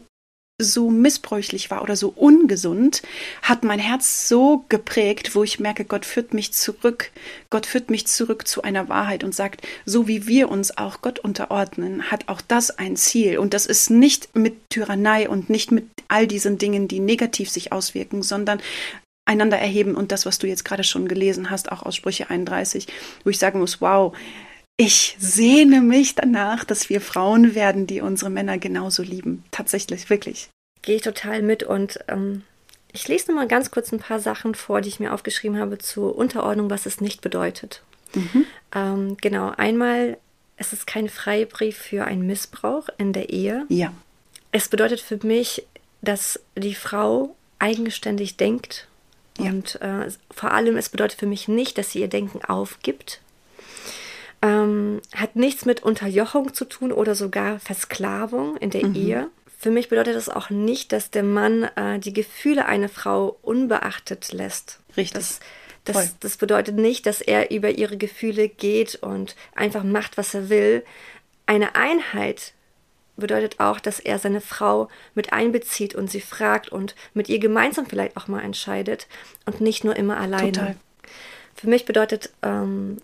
so 0.63 0.89
missbräuchlich 0.89 1.72
war 1.72 1.82
oder 1.82 1.96
so 1.96 2.10
ungesund, 2.15 3.01
hat 3.41 3.63
mein 3.63 3.80
Herz 3.80 4.27
so 4.27 4.65
geprägt, 4.70 5.36
wo 5.36 5.44
ich 5.44 5.60
merke, 5.60 5.86
Gott 5.86 6.06
führt 6.06 6.34
mich 6.34 6.53
zurück. 6.53 7.12
Gott 7.50 7.65
führt 7.65 7.89
mich 7.89 8.08
zurück 8.08 8.48
zu 8.48 8.62
einer 8.62 8.89
Wahrheit 8.89 9.24
und 9.24 9.36
sagt, 9.36 9.68
so 9.86 10.08
wie 10.08 10.27
wir 10.27 10.50
uns 10.50 10.77
auch 10.77 11.01
Gott 11.01 11.20
unterordnen, 11.20 12.12
hat 12.12 12.27
auch 12.27 12.41
das 12.41 12.72
ein 12.72 12.96
Ziel. 12.96 13.38
Und 13.38 13.53
das 13.53 13.65
ist 13.65 13.89
nicht 13.89 14.36
mit 14.36 14.70
Tyrannei 14.70 15.27
und 15.30 15.50
nicht 15.50 15.72
mit 15.72 15.86
all 16.08 16.27
diesen 16.27 16.58
Dingen, 16.58 16.88
die 16.88 17.00
negativ 17.00 17.50
sich 17.50 17.72
auswirken, 17.72 18.24
sondern 18.24 18.62
einander 19.25 19.58
erheben 19.58 19.96
und 19.96 20.12
das, 20.12 20.25
was 20.25 20.39
du 20.39 20.48
jetzt 20.48 20.65
gerade 20.65 20.84
schon 20.84 21.08
gelesen 21.08 21.50
hast, 21.50 21.72
auch 21.72 21.84
aus 21.84 21.96
Sprüche 21.96 22.30
31, 22.30 22.88
wo 23.24 23.30
ich 23.30 23.39
sagen 23.39 23.60
muss, 23.60 23.80
wow, 23.82 24.13
ich 24.78 25.16
sehne 25.20 25.82
mich 25.82 26.16
danach, 26.16 26.63
dass 26.63 26.90
wir 26.90 27.01
Frauen 27.01 27.56
werden, 27.56 27.88
die 27.88 28.01
unsere 28.01 28.30
Männer 28.32 28.58
genauso 28.58 29.04
lieben. 29.04 29.44
Tatsächlich, 29.51 30.10
wirklich. 30.10 30.50
Gehe 30.82 30.96
ich 30.96 31.01
total 31.04 31.42
mit 31.44 31.63
und 31.63 32.00
ähm, 32.08 32.44
ich 32.94 33.08
lese 33.08 33.28
noch 33.28 33.36
mal 33.36 33.48
ganz 33.48 33.72
kurz 33.72 33.92
ein 33.92 34.00
paar 34.00 34.20
Sachen 34.20 34.56
vor, 34.56 34.82
die 34.82 34.90
ich 34.90 35.00
mir 35.00 35.13
aufgeschrieben 35.13 35.60
habe 35.60 35.78
zur 35.78 36.16
Unterordnung, 36.16 36.70
was 36.70 36.86
es 36.86 37.00
nicht 37.00 37.22
bedeutet. 37.22 37.84
Mhm. 38.13 38.46
Ähm, 38.74 39.18
genau, 39.22 39.51
einmal, 39.56 40.18
es 40.58 40.74
ist 40.74 40.88
kein 40.88 41.10
Freibrief 41.10 41.78
für 41.78 42.06
einen 42.06 42.25
Missbrauch 42.25 42.90
in 42.98 43.13
der 43.13 43.30
Ehe. 43.30 43.66
Ja. 43.70 43.94
Es 44.51 44.68
bedeutet 44.68 45.00
für 45.00 45.20
mich, 45.25 45.66
dass 46.01 46.40
die 46.58 46.75
Frau 46.75 47.36
eigenständig 47.60 48.38
denkt. 48.38 48.88
Ja. 49.38 49.51
Und 49.51 49.82
äh, 49.82 50.10
vor 50.30 50.51
allem, 50.51 50.75
es 50.75 50.90
bedeutet 50.90 51.20
für 51.20 51.28
mich 51.28 51.48
nicht, 51.48 51.78
dass 51.78 51.92
sie 51.92 52.00
ihr 52.01 52.10
Denken 52.10 52.44
aufgibt, 52.44 53.21
ähm, 54.41 55.01
hat 55.15 55.36
nichts 55.36 55.65
mit 55.65 55.83
Unterjochung 55.83 56.53
zu 56.53 56.65
tun 56.65 56.91
oder 56.91 57.15
sogar 57.15 57.60
Versklavung 57.60 58.57
in 58.57 58.71
der 58.71 58.86
mhm. 58.86 58.95
Ehe. 58.95 59.29
Für 59.60 59.69
mich 59.69 59.89
bedeutet 59.89 60.15
das 60.15 60.29
auch 60.29 60.50
nicht, 60.50 60.91
dass 60.91 61.12
der 61.12 61.24
Mann 61.24 61.63
äh, 61.75 62.00
die 62.00 62.13
Gefühle 62.13 62.65
einer 62.65 62.89
Frau 62.89 63.38
unbeachtet 63.43 64.31
lässt. 64.31 64.79
Richtig. 64.98 65.13
Das, 65.13 65.39
das, 65.83 66.17
das, 66.19 66.38
bedeutet 66.38 66.75
nicht, 66.75 67.05
dass 67.05 67.21
er 67.21 67.51
über 67.51 67.69
ihre 67.69 67.98
Gefühle 67.98 68.50
geht 68.50 68.95
und 68.95 69.36
einfach 69.55 69.83
macht, 69.83 70.17
was 70.17 70.33
er 70.33 70.50
will. 70.50 70.83
Eine 71.45 71.75
Einheit 71.75 72.53
bedeutet 73.17 73.60
auch, 73.60 73.79
dass 73.79 74.00
er 74.00 74.17
seine 74.17 74.41
Frau 74.41 74.88
mit 75.13 75.31
einbezieht 75.31 75.93
und 75.93 76.10
sie 76.10 76.21
fragt 76.21 76.69
und 76.69 76.95
mit 77.13 77.29
ihr 77.29 77.39
gemeinsam 77.39 77.86
vielleicht 77.86 78.17
auch 78.17 78.27
mal 78.27 78.41
entscheidet 78.41 79.07
und 79.45 79.62
nicht 79.62 79.83
nur 79.83 79.95
immer 79.95 80.17
alleine. 80.17 80.51
Total. 80.51 80.75
Für 81.55 81.69
mich 81.69 81.86
bedeutet 81.86 82.31
ähm, 82.41 82.98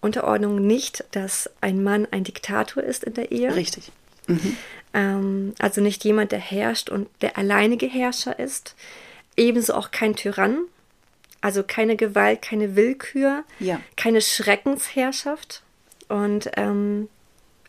Unterordnung 0.00 0.66
nicht, 0.66 1.04
dass 1.12 1.50
ein 1.60 1.82
Mann 1.82 2.06
ein 2.10 2.24
Diktator 2.24 2.82
ist 2.82 3.04
in 3.04 3.14
der 3.14 3.32
Ehe. 3.32 3.54
Richtig. 3.54 3.92
Mhm. 4.26 4.56
Ähm, 4.94 5.54
also 5.58 5.80
nicht 5.80 6.04
jemand, 6.04 6.32
der 6.32 6.38
herrscht 6.38 6.88
und 6.88 7.08
der 7.20 7.38
alleinige 7.38 7.86
Herrscher 7.86 8.38
ist. 8.38 8.74
Ebenso 9.36 9.74
auch 9.74 9.90
kein 9.90 10.16
Tyrann. 10.16 10.58
Also 11.40 11.62
keine 11.62 11.96
Gewalt, 11.96 12.42
keine 12.42 12.76
Willkür, 12.76 13.44
ja. 13.60 13.80
keine 13.96 14.20
Schreckensherrschaft. 14.20 15.62
Und 16.08 16.50
ähm, 16.56 17.08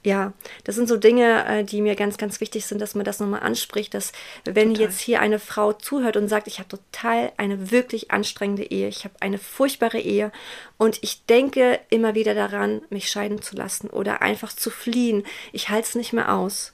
ja, 0.04 0.34
das 0.64 0.76
sind 0.76 0.88
so 0.88 0.98
Dinge, 0.98 1.46
äh, 1.46 1.64
die 1.64 1.82
mir 1.82 1.96
ganz, 1.96 2.18
ganz 2.18 2.42
wichtig 2.42 2.66
sind, 2.66 2.80
dass 2.80 2.96
man 2.96 3.06
das 3.06 3.20
nochmal 3.20 3.42
anspricht, 3.42 3.94
dass 3.94 4.12
wenn 4.46 4.74
total. 4.74 4.88
jetzt 4.88 5.00
hier 5.00 5.20
eine 5.20 5.40
Frau 5.40 5.74
zuhört 5.74 6.18
und 6.18 6.28
sagt, 6.28 6.48
ich 6.48 6.60
habe 6.60 6.70
total 6.70 7.32
eine 7.38 7.72
wirklich 7.72 8.12
anstrengende 8.12 8.64
Ehe, 8.64 8.88
ich 8.88 9.04
habe 9.04 9.14
eine 9.20 9.38
furchtbare 9.38 10.00
Ehe 10.00 10.32
und 10.78 11.00
ich 11.04 11.26
denke 11.26 11.80
immer 11.90 12.16
wieder 12.16 12.34
daran, 12.34 12.82
mich 12.90 13.10
scheiden 13.10 13.42
zu 13.42 13.56
lassen 13.56 13.90
oder 13.90 14.22
einfach 14.22 14.54
zu 14.54 14.72
fliehen, 14.72 15.24
ich 15.52 15.70
halte 15.70 15.88
es 15.90 15.96
nicht 15.96 16.14
mehr 16.14 16.34
aus. 16.34 16.74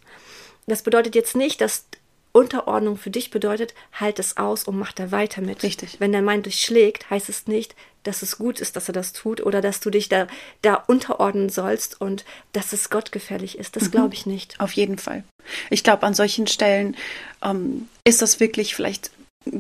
Das 0.66 0.84
bedeutet 0.84 1.16
jetzt 1.16 1.36
nicht, 1.36 1.62
dass 1.62 1.86
Unterordnung 2.38 2.98
für 2.98 3.10
dich 3.10 3.32
bedeutet, 3.32 3.74
halt 3.94 4.20
es 4.20 4.38
aus 4.38 4.66
und 4.66 4.78
mach 4.78 4.94
da 4.94 5.12
weiter 5.12 5.42
mit. 5.42 5.64
Richtig. 5.64 6.00
Wenn 6.00 6.12
dein 6.12 6.26
Mind 6.26 6.46
durchschlägt, 6.46 7.10
heißt 7.10 7.30
es 7.30 7.48
nicht, 7.48 7.76
dass 8.08 8.22
es 8.22 8.38
gut 8.38 8.60
ist, 8.60 8.76
dass 8.76 8.88
er 8.90 8.94
das 8.94 9.14
tut 9.14 9.42
oder 9.42 9.62
dass 9.62 9.80
du 9.80 9.90
dich 9.90 10.10
da, 10.10 10.28
da 10.62 10.76
unterordnen 10.76 11.50
sollst 11.50 12.00
und 12.00 12.26
dass 12.54 12.74
es 12.74 12.90
gottgefällig 12.90 13.58
ist. 13.58 13.76
Das 13.76 13.86
mhm. 13.86 13.92
glaube 13.92 14.14
ich 14.14 14.26
nicht. 14.26 14.60
Auf 14.60 14.72
jeden 14.72 14.98
Fall. 14.98 15.24
Ich 15.70 15.84
glaube, 15.84 16.06
an 16.06 16.14
solchen 16.14 16.48
Stellen 16.48 16.96
ähm, 17.44 17.88
ist 18.04 18.22
das 18.22 18.40
wirklich 18.40 18.76
vielleicht 18.76 19.12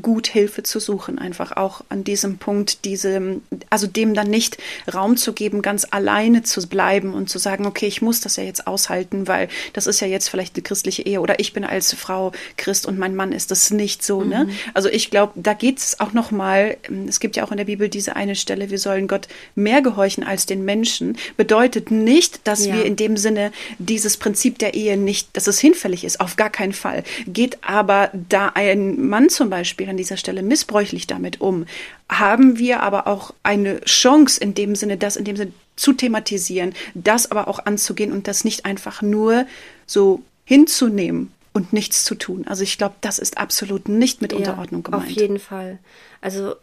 gut 0.01 0.27
Hilfe 0.27 0.63
zu 0.63 0.79
suchen, 0.79 1.19
einfach 1.19 1.55
auch 1.55 1.81
an 1.89 2.03
diesem 2.03 2.37
Punkt, 2.37 2.85
diese, 2.85 3.41
also 3.69 3.87
dem 3.87 4.13
dann 4.13 4.29
nicht 4.29 4.57
Raum 4.93 5.17
zu 5.17 5.33
geben, 5.33 5.61
ganz 5.61 5.85
alleine 5.89 6.43
zu 6.43 6.67
bleiben 6.67 7.13
und 7.13 7.29
zu 7.29 7.39
sagen, 7.39 7.65
okay, 7.65 7.87
ich 7.87 8.01
muss 8.01 8.21
das 8.21 8.35
ja 8.35 8.43
jetzt 8.43 8.67
aushalten, 8.67 9.27
weil 9.27 9.49
das 9.73 9.87
ist 9.87 9.99
ja 9.99 10.07
jetzt 10.07 10.29
vielleicht 10.29 10.55
eine 10.55 10.63
christliche 10.63 11.03
Ehe 11.03 11.21
oder 11.21 11.39
ich 11.39 11.53
bin 11.53 11.63
als 11.63 11.93
Frau 11.93 12.31
Christ 12.57 12.85
und 12.85 12.97
mein 12.97 13.15
Mann 13.15 13.31
ist 13.31 13.51
das 13.51 13.71
nicht 13.71 14.03
so, 14.03 14.23
ne? 14.23 14.45
mhm. 14.45 14.49
ne? 14.49 14.55
Also 14.73 14.89
ich 14.89 15.09
glaube, 15.09 15.33
da 15.35 15.53
geht 15.53 15.77
es 15.77 15.99
auch 15.99 16.13
nochmal, 16.13 16.77
es 17.07 17.19
gibt 17.19 17.35
ja 17.35 17.43
auch 17.43 17.51
in 17.51 17.57
der 17.57 17.65
Bibel 17.65 17.89
diese 17.89 18.15
eine 18.15 18.35
Stelle, 18.35 18.69
wir 18.69 18.79
sollen 18.79 19.07
Gott 19.07 19.27
mehr 19.55 19.81
gehorchen 19.81 20.23
als 20.23 20.45
den 20.45 20.65
Menschen, 20.65 21.17
bedeutet 21.37 21.91
nicht, 21.91 22.47
dass 22.47 22.65
ja. 22.65 22.75
wir 22.75 22.85
in 22.85 22.95
dem 22.95 23.17
Sinne 23.17 23.51
dieses 23.77 24.17
Prinzip 24.17 24.57
der 24.59 24.73
Ehe 24.73 24.97
nicht, 24.97 25.29
dass 25.33 25.47
es 25.47 25.59
hinfällig 25.59 26.03
ist, 26.03 26.19
auf 26.19 26.35
gar 26.35 26.49
keinen 26.49 26.73
Fall. 26.73 27.03
Geht 27.27 27.57
aber 27.61 28.11
da 28.13 28.51
ein 28.53 29.07
Mann 29.07 29.29
zum 29.29 29.49
Beispiel 29.49 29.76
Beispiel 29.77 29.89
an 29.89 29.97
dieser 29.97 30.17
Stelle 30.17 30.41
missbräuchlich 30.41 31.05
damit 31.05 31.39
um, 31.39 31.67
haben 32.09 32.57
wir 32.57 32.81
aber 32.81 33.05
auch 33.05 33.33
eine 33.43 33.79
Chance 33.81 34.41
in 34.41 34.55
dem 34.55 34.75
Sinne, 34.75 34.97
das 34.97 35.15
in 35.15 35.23
dem 35.23 35.37
Sinne 35.37 35.51
zu 35.75 35.93
thematisieren, 35.93 36.73
das 36.95 37.29
aber 37.29 37.47
auch 37.47 37.59
anzugehen 37.59 38.11
und 38.11 38.27
das 38.27 38.43
nicht 38.43 38.65
einfach 38.65 39.03
nur 39.03 39.45
so 39.85 40.23
hinzunehmen 40.45 41.31
und 41.53 41.73
nichts 41.73 42.03
zu 42.03 42.15
tun. 42.15 42.45
Also 42.47 42.63
ich 42.63 42.79
glaube, 42.79 42.95
das 43.01 43.19
ist 43.19 43.37
absolut 43.37 43.87
nicht 43.87 44.21
mit 44.21 44.31
ja, 44.31 44.39
Unterordnung 44.39 44.81
gemeint. 44.81 45.03
Auf 45.03 45.09
jeden 45.09 45.39
Fall. 45.39 45.77
Also 46.21 46.55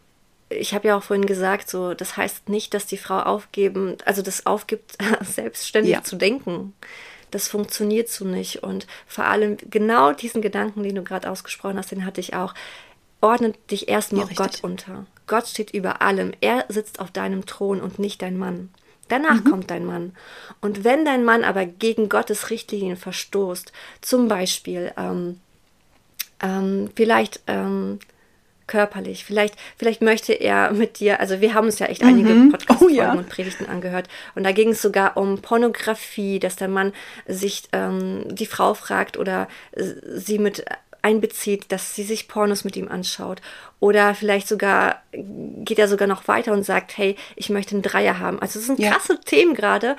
ich 0.49 0.73
habe 0.73 0.89
ja 0.89 0.97
auch 0.97 1.03
vorhin 1.03 1.25
gesagt, 1.25 1.69
so 1.69 1.93
das 1.93 2.17
heißt 2.17 2.49
nicht, 2.49 2.73
dass 2.73 2.85
die 2.85 2.97
Frau 2.97 3.19
aufgeben, 3.19 3.95
also 4.03 4.21
das 4.21 4.45
aufgibt, 4.45 4.97
selbstständig 5.21 5.93
ja. 5.93 6.03
zu 6.03 6.17
denken 6.17 6.73
das 7.35 7.49
funktioniert 7.49 8.09
so 8.09 8.25
nicht. 8.25 8.63
Und 8.63 8.87
vor 9.07 9.25
allem 9.25 9.57
genau 9.69 10.13
diesen 10.13 10.41
Gedanken, 10.41 10.83
den 10.83 10.95
du 10.95 11.03
gerade 11.03 11.29
ausgesprochen 11.29 11.77
hast, 11.77 11.91
den 11.91 12.05
hatte 12.05 12.21
ich 12.21 12.33
auch 12.33 12.53
ordne 13.21 13.53
dich 13.71 13.87
erstmal 13.87 14.27
ja, 14.27 14.33
Gott 14.35 14.63
unter. 14.63 15.05
Gott 15.27 15.47
steht 15.47 15.71
über 15.71 16.01
allem. 16.01 16.33
Er 16.41 16.65
sitzt 16.69 16.99
auf 16.99 17.11
deinem 17.11 17.45
Thron 17.45 17.81
und 17.81 17.99
nicht 17.99 18.21
dein 18.21 18.37
Mann. 18.37 18.69
Danach 19.07 19.43
mhm. 19.43 19.49
kommt 19.49 19.71
dein 19.71 19.85
Mann. 19.85 20.15
Und 20.61 20.83
wenn 20.83 21.05
dein 21.05 21.23
Mann 21.23 21.43
aber 21.43 21.65
gegen 21.65 22.09
Gottes 22.09 22.49
Richtlinien 22.49 22.97
verstoßt, 22.97 23.71
zum 24.01 24.27
Beispiel 24.27 24.91
ähm, 24.97 25.39
ähm, 26.41 26.89
vielleicht 26.95 27.41
ähm, 27.47 27.99
körperlich, 28.67 29.23
vielleicht, 29.25 29.55
vielleicht 29.77 30.01
möchte 30.01 30.33
er 30.33 30.71
mit 30.71 30.99
dir, 30.99 31.19
also 31.19 31.39
wir 31.39 31.53
haben 31.53 31.65
uns 31.65 31.77
ja 31.77 31.85
echt 31.85 32.01
mhm. 32.01 32.07
einige 32.07 32.33
Podcasts 32.51 32.81
oh, 32.81 32.89
ja. 32.89 33.13
und 33.13 33.29
Predigten 33.29 33.67
angehört 33.67 34.07
und 34.33 34.43
da 34.43 34.51
ging 34.51 34.69
es 34.69 34.81
sogar 34.81 35.17
um 35.17 35.39
Pornografie, 35.39 36.39
dass 36.39 36.55
der 36.55 36.67
Mann 36.67 36.91
sich 37.27 37.65
ähm, 37.73 38.23
die 38.33 38.47
Frau 38.47 38.73
fragt 38.73 39.17
oder 39.17 39.47
sie 39.75 40.39
mit 40.39 40.65
einbezieht, 41.05 41.71
dass 41.71 41.93
sie 41.93 42.03
sich 42.03 42.27
Pornos 42.27 42.63
mit 42.63 42.75
ihm 42.75 42.87
anschaut. 42.87 43.39
Oder 43.79 44.15
vielleicht 44.15 44.47
sogar 44.47 45.03
geht 45.11 45.77
er 45.77 45.87
sogar 45.87 46.07
noch 46.07 46.27
weiter 46.27 46.51
und 46.51 46.63
sagt, 46.63 46.97
hey, 46.97 47.15
ich 47.35 47.49
möchte 47.49 47.75
einen 47.75 47.83
Dreier 47.83 48.17
haben. 48.17 48.41
Also 48.41 48.57
es 48.57 48.65
sind 48.65 48.79
ja. 48.79 48.91
krasse 48.91 49.19
Themen 49.21 49.53
gerade. 49.53 49.95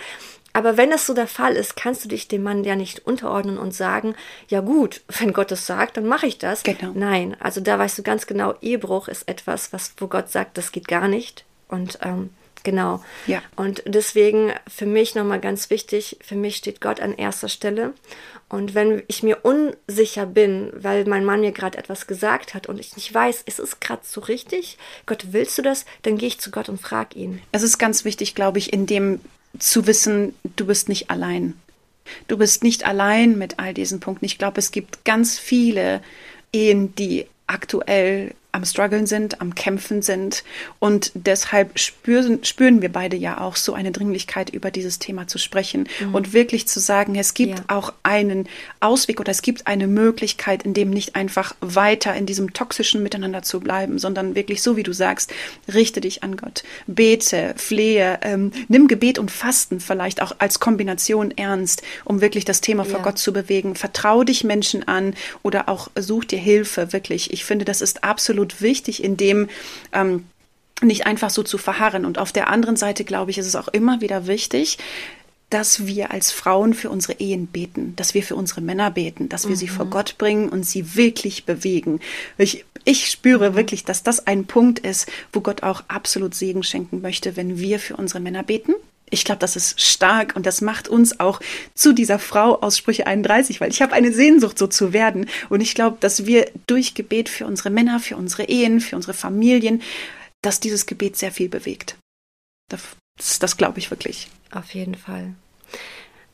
Aber 0.52 0.76
wenn 0.76 0.90
das 0.90 1.06
so 1.06 1.14
der 1.14 1.28
Fall 1.28 1.54
ist, 1.54 1.76
kannst 1.76 2.04
du 2.04 2.08
dich 2.08 2.26
dem 2.26 2.42
Mann 2.42 2.64
ja 2.64 2.74
nicht 2.74 3.06
unterordnen 3.06 3.56
und 3.56 3.72
sagen, 3.72 4.16
ja 4.48 4.60
gut, 4.60 5.02
wenn 5.20 5.32
Gott 5.32 5.52
es 5.52 5.66
sagt, 5.66 5.96
dann 5.96 6.06
mache 6.06 6.26
ich 6.26 6.38
das. 6.38 6.64
Genau. 6.64 6.90
Nein, 6.94 7.36
also 7.38 7.60
da 7.60 7.78
weißt 7.78 7.98
du 7.98 8.02
ganz 8.02 8.26
genau, 8.26 8.54
Ehebruch 8.60 9.06
ist 9.06 9.28
etwas, 9.28 9.72
was, 9.72 9.94
wo 9.98 10.08
Gott 10.08 10.30
sagt, 10.30 10.58
das 10.58 10.72
geht 10.72 10.88
gar 10.88 11.06
nicht. 11.06 11.44
Und 11.68 11.98
ähm, 12.02 12.30
genau. 12.66 13.02
Ja. 13.26 13.40
Und 13.54 13.82
deswegen 13.86 14.52
für 14.68 14.84
mich 14.84 15.14
nochmal 15.14 15.40
ganz 15.40 15.70
wichtig, 15.70 16.18
für 16.20 16.34
mich 16.34 16.56
steht 16.56 16.82
Gott 16.82 17.00
an 17.00 17.14
erster 17.14 17.48
Stelle. 17.48 17.94
Und 18.48 18.74
wenn 18.74 19.02
ich 19.06 19.22
mir 19.22 19.38
unsicher 19.44 20.26
bin, 20.26 20.70
weil 20.74 21.04
mein 21.06 21.24
Mann 21.24 21.40
mir 21.40 21.52
gerade 21.52 21.78
etwas 21.78 22.06
gesagt 22.06 22.52
hat 22.52 22.68
und 22.68 22.78
ich 22.78 22.94
nicht 22.96 23.12
weiß, 23.12 23.42
ist 23.42 23.58
es 23.58 23.80
gerade 23.80 24.02
so 24.04 24.20
richtig? 24.20 24.76
Gott, 25.06 25.28
willst 25.30 25.56
du 25.56 25.62
das? 25.62 25.86
Dann 26.02 26.18
gehe 26.18 26.28
ich 26.28 26.38
zu 26.38 26.50
Gott 26.50 26.68
und 26.68 26.80
frage 26.80 27.18
ihn. 27.18 27.40
Es 27.52 27.62
ist 27.62 27.78
ganz 27.78 28.04
wichtig, 28.04 28.34
glaube 28.34 28.58
ich, 28.58 28.72
in 28.72 28.86
dem 28.86 29.20
zu 29.58 29.86
wissen, 29.86 30.34
du 30.56 30.66
bist 30.66 30.88
nicht 30.88 31.08
allein. 31.08 31.54
Du 32.28 32.36
bist 32.36 32.62
nicht 32.62 32.84
allein 32.84 33.38
mit 33.38 33.58
all 33.58 33.74
diesen 33.74 34.00
Punkten. 34.00 34.26
Ich 34.26 34.38
glaube, 34.38 34.58
es 34.58 34.70
gibt 34.70 35.04
ganz 35.04 35.38
viele 35.38 36.02
Ehen, 36.52 36.94
die 36.94 37.26
aktuell 37.46 38.34
am 38.56 38.64
Struggeln 38.64 39.06
sind, 39.06 39.40
am 39.42 39.54
Kämpfen 39.54 40.00
sind. 40.00 40.42
Und 40.78 41.12
deshalb 41.14 41.78
spüren, 41.78 42.42
spüren 42.42 42.80
wir 42.80 42.90
beide 42.90 43.14
ja 43.16 43.40
auch 43.40 43.54
so 43.54 43.74
eine 43.74 43.92
Dringlichkeit, 43.92 44.48
über 44.48 44.70
dieses 44.70 44.98
Thema 44.98 45.28
zu 45.28 45.36
sprechen 45.38 45.86
mhm. 46.00 46.14
und 46.14 46.32
wirklich 46.32 46.66
zu 46.66 46.80
sagen, 46.80 47.16
es 47.16 47.34
gibt 47.34 47.58
ja. 47.58 47.64
auch 47.68 47.92
einen 48.02 48.48
Ausweg 48.80 49.20
oder 49.20 49.30
es 49.30 49.42
gibt 49.42 49.66
eine 49.66 49.86
Möglichkeit, 49.86 50.62
in 50.62 50.72
dem 50.72 50.88
nicht 50.88 51.14
einfach 51.16 51.54
weiter 51.60 52.14
in 52.14 52.24
diesem 52.24 52.54
toxischen 52.54 53.02
Miteinander 53.02 53.42
zu 53.42 53.60
bleiben, 53.60 53.98
sondern 53.98 54.34
wirklich 54.34 54.62
so, 54.62 54.76
wie 54.76 54.82
du 54.82 54.94
sagst, 54.94 55.34
richte 55.72 56.00
dich 56.00 56.22
an 56.22 56.36
Gott, 56.38 56.64
bete, 56.86 57.52
flehe, 57.56 58.18
ähm, 58.22 58.52
nimm 58.68 58.88
Gebet 58.88 59.18
und 59.18 59.30
Fasten 59.30 59.80
vielleicht 59.80 60.22
auch 60.22 60.34
als 60.38 60.60
Kombination 60.60 61.30
ernst, 61.30 61.82
um 62.06 62.22
wirklich 62.22 62.46
das 62.46 62.62
Thema 62.62 62.84
ja. 62.84 62.90
vor 62.90 63.02
Gott 63.02 63.18
zu 63.18 63.34
bewegen. 63.34 63.74
Vertrau 63.74 64.24
dich 64.24 64.44
Menschen 64.44 64.88
an 64.88 65.14
oder 65.42 65.68
auch 65.68 65.90
such 65.94 66.24
dir 66.24 66.38
Hilfe, 66.38 66.94
wirklich. 66.94 67.34
Ich 67.34 67.44
finde, 67.44 67.66
das 67.66 67.82
ist 67.82 68.02
absolut 68.02 68.45
absolut 68.46 68.60
wichtig, 68.60 69.02
in 69.02 69.16
dem 69.16 69.48
ähm, 69.92 70.26
nicht 70.82 71.06
einfach 71.06 71.30
so 71.30 71.42
zu 71.42 71.58
verharren. 71.58 72.04
Und 72.04 72.18
auf 72.18 72.32
der 72.32 72.48
anderen 72.48 72.76
Seite, 72.76 73.04
glaube 73.04 73.30
ich, 73.30 73.38
ist 73.38 73.46
es 73.46 73.56
auch 73.56 73.68
immer 73.68 74.00
wieder 74.00 74.26
wichtig, 74.26 74.78
dass 75.48 75.86
wir 75.86 76.10
als 76.10 76.32
Frauen 76.32 76.74
für 76.74 76.90
unsere 76.90 77.20
Ehen 77.20 77.46
beten, 77.46 77.94
dass 77.96 78.14
wir 78.14 78.22
für 78.22 78.34
unsere 78.34 78.60
Männer 78.60 78.90
beten, 78.90 79.28
dass 79.28 79.44
wir 79.44 79.52
mhm. 79.52 79.60
sie 79.60 79.68
vor 79.68 79.86
mhm. 79.86 79.90
Gott 79.90 80.18
bringen 80.18 80.48
und 80.48 80.64
sie 80.64 80.96
wirklich 80.96 81.44
bewegen. 81.44 82.00
Ich, 82.36 82.64
ich 82.84 83.08
spüre 83.08 83.50
mhm. 83.50 83.54
wirklich, 83.54 83.84
dass 83.84 84.02
das 84.02 84.26
ein 84.26 84.46
Punkt 84.46 84.80
ist, 84.80 85.08
wo 85.32 85.40
Gott 85.40 85.62
auch 85.62 85.84
absolut 85.88 86.34
Segen 86.34 86.62
schenken 86.62 87.00
möchte, 87.00 87.36
wenn 87.36 87.58
wir 87.58 87.78
für 87.78 87.96
unsere 87.96 88.20
Männer 88.20 88.42
beten, 88.42 88.74
ich 89.10 89.24
glaube, 89.24 89.38
das 89.38 89.54
ist 89.56 89.80
stark 89.80 90.34
und 90.34 90.46
das 90.46 90.60
macht 90.60 90.88
uns 90.88 91.20
auch 91.20 91.40
zu 91.74 91.92
dieser 91.92 92.18
Frau 92.18 92.60
aus 92.60 92.76
Sprüche 92.76 93.06
31, 93.06 93.60
weil 93.60 93.70
ich 93.70 93.80
habe 93.80 93.92
eine 93.92 94.12
Sehnsucht, 94.12 94.58
so 94.58 94.66
zu 94.66 94.92
werden. 94.92 95.28
Und 95.48 95.60
ich 95.60 95.74
glaube, 95.74 95.96
dass 96.00 96.26
wir 96.26 96.50
durch 96.66 96.94
Gebet 96.94 97.28
für 97.28 97.46
unsere 97.46 97.70
Männer, 97.70 98.00
für 98.00 98.16
unsere 98.16 98.44
Ehen, 98.44 98.80
für 98.80 98.96
unsere 98.96 99.14
Familien, 99.14 99.82
dass 100.42 100.60
dieses 100.60 100.86
Gebet 100.86 101.16
sehr 101.16 101.30
viel 101.30 101.48
bewegt. 101.48 101.96
Das, 102.68 102.82
das 103.38 103.56
glaube 103.56 103.78
ich 103.78 103.90
wirklich. 103.90 104.28
Auf 104.50 104.74
jeden 104.74 104.96
Fall. 104.96 105.34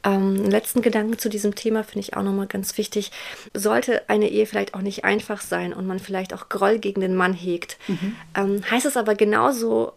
Ähm, 0.04 0.36
letzten 0.46 0.82
Gedanken 0.82 1.18
zu 1.18 1.28
diesem 1.28 1.54
Thema 1.54 1.84
finde 1.84 2.00
ich 2.00 2.16
auch 2.16 2.22
nochmal 2.22 2.46
ganz 2.46 2.76
wichtig. 2.78 3.12
Sollte 3.54 4.08
eine 4.08 4.28
Ehe 4.28 4.46
vielleicht 4.46 4.74
auch 4.74 4.80
nicht 4.80 5.04
einfach 5.04 5.40
sein 5.40 5.72
und 5.72 5.86
man 5.86 5.98
vielleicht 5.98 6.34
auch 6.34 6.48
Groll 6.48 6.78
gegen 6.78 7.00
den 7.00 7.14
Mann 7.14 7.34
hegt, 7.34 7.78
mhm. 7.86 8.16
ähm, 8.34 8.70
heißt 8.70 8.86
es 8.86 8.96
aber 8.96 9.14
genauso 9.14 9.92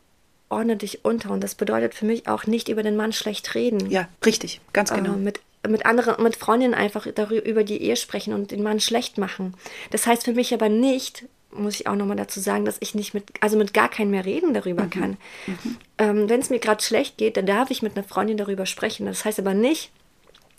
ordne 0.50 0.78
dich 0.78 1.04
unter. 1.04 1.32
Und 1.32 1.44
das 1.44 1.56
bedeutet 1.56 1.94
für 1.94 2.06
mich 2.06 2.28
auch 2.28 2.46
nicht 2.46 2.70
über 2.70 2.84
den 2.84 2.96
Mann 2.96 3.14
schlecht 3.14 3.56
reden. 3.56 3.90
Ja, 3.90 4.08
richtig, 4.26 4.62
ganz 4.74 4.94
genau. 4.94 5.14
Äh, 5.14 5.18
mit, 5.18 5.40
mit 5.68 5.86
anderen, 5.86 6.22
mit 6.24 6.36
Freundinnen 6.36 6.74
einfach 6.74 7.08
darüber 7.14 7.46
über 7.46 7.64
die 7.64 7.82
Ehe 7.82 7.96
sprechen 7.96 8.34
und 8.34 8.52
den 8.52 8.64
Mann 8.64 8.80
schlecht 8.80 9.18
machen. 9.18 9.56
Das 9.92 10.06
heißt 10.08 10.26
für 10.26 10.34
mich 10.34 10.54
aber 10.54 10.70
nicht, 10.70 11.26
muss 11.52 11.80
ich 11.80 11.88
auch 11.88 11.96
nochmal 11.96 12.18
dazu 12.18 12.40
sagen, 12.40 12.66
dass 12.66 12.78
ich 12.80 12.96
nicht 12.96 13.14
mit, 13.14 13.26
also 13.42 13.58
mit 13.58 13.74
gar 13.74 13.90
keinem 13.90 14.12
mehr 14.12 14.26
reden 14.26 14.54
darüber 14.54 14.84
mhm. 14.84 14.90
kann. 14.90 15.18
Mhm. 15.48 15.78
Ähm, 15.98 16.30
Wenn 16.30 16.42
es 16.42 16.50
mir 16.50 16.60
gerade 16.60 16.84
schlecht 16.84 17.18
geht, 17.18 17.38
dann 17.38 17.46
darf 17.46 17.72
ich 17.72 17.82
mit 17.82 17.96
einer 17.96 18.06
Freundin 18.06 18.38
darüber 18.38 18.66
sprechen. 18.66 19.06
Das 19.06 19.26
heißt 19.26 19.40
aber 19.40 19.54
nicht, 19.54 19.92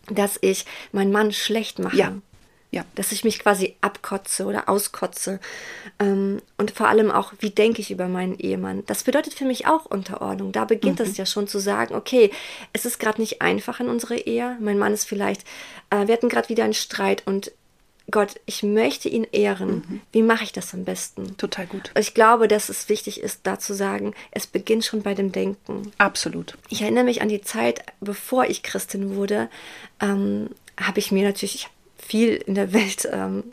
dass 0.09 0.38
ich 0.40 0.64
meinen 0.92 1.12
Mann 1.12 1.33
schlecht 1.33 1.79
mache. 1.79 1.96
Ja. 1.96 2.16
Ja. 2.76 2.84
Dass 2.94 3.10
ich 3.10 3.24
mich 3.24 3.38
quasi 3.38 3.74
abkotze 3.80 4.44
oder 4.44 4.68
auskotze. 4.68 5.40
Ähm, 5.98 6.42
und 6.58 6.72
vor 6.72 6.88
allem 6.88 7.10
auch, 7.10 7.32
wie 7.38 7.48
denke 7.48 7.80
ich 7.80 7.90
über 7.90 8.06
meinen 8.06 8.38
Ehemann. 8.38 8.84
Das 8.86 9.04
bedeutet 9.04 9.32
für 9.32 9.46
mich 9.46 9.66
auch 9.66 9.86
Unterordnung. 9.86 10.52
Da 10.52 10.66
beginnt 10.66 11.00
es 11.00 11.10
mhm. 11.10 11.14
ja 11.14 11.24
schon 11.24 11.48
zu 11.48 11.58
sagen, 11.58 11.94
okay, 11.94 12.30
es 12.74 12.84
ist 12.84 12.98
gerade 12.98 13.18
nicht 13.18 13.40
einfach 13.40 13.80
in 13.80 13.88
unserer 13.88 14.26
Ehe. 14.26 14.58
Mein 14.60 14.78
Mann 14.78 14.92
ist 14.92 15.04
vielleicht, 15.04 15.44
äh, 15.88 16.06
wir 16.06 16.12
hatten 16.12 16.28
gerade 16.28 16.50
wieder 16.50 16.64
einen 16.64 16.74
Streit 16.74 17.22
und 17.26 17.50
Gott, 18.10 18.34
ich 18.44 18.62
möchte 18.62 19.08
ihn 19.08 19.26
ehren. 19.32 19.82
Mhm. 19.88 20.00
Wie 20.12 20.22
mache 20.22 20.44
ich 20.44 20.52
das 20.52 20.74
am 20.74 20.84
besten? 20.84 21.38
Total 21.38 21.66
gut. 21.66 21.92
Ich 21.98 22.12
glaube, 22.12 22.46
dass 22.46 22.68
es 22.68 22.90
wichtig 22.90 23.22
ist, 23.22 23.40
da 23.44 23.58
zu 23.58 23.72
sagen, 23.72 24.12
es 24.32 24.46
beginnt 24.46 24.84
schon 24.84 25.02
bei 25.02 25.14
dem 25.14 25.32
Denken. 25.32 25.92
Absolut. 25.96 26.58
Ich 26.68 26.82
erinnere 26.82 27.04
mich 27.04 27.22
an 27.22 27.30
die 27.30 27.40
Zeit, 27.40 27.80
bevor 28.00 28.44
ich 28.44 28.62
Christin 28.62 29.16
wurde, 29.16 29.48
ähm, 29.98 30.50
habe 30.78 30.98
ich 30.98 31.10
mir 31.10 31.24
natürlich, 31.24 31.54
ich 31.54 31.64
habe 31.64 31.75
viel 32.06 32.34
in 32.34 32.54
der 32.54 32.72
Welt 32.72 33.08
ähm, 33.10 33.44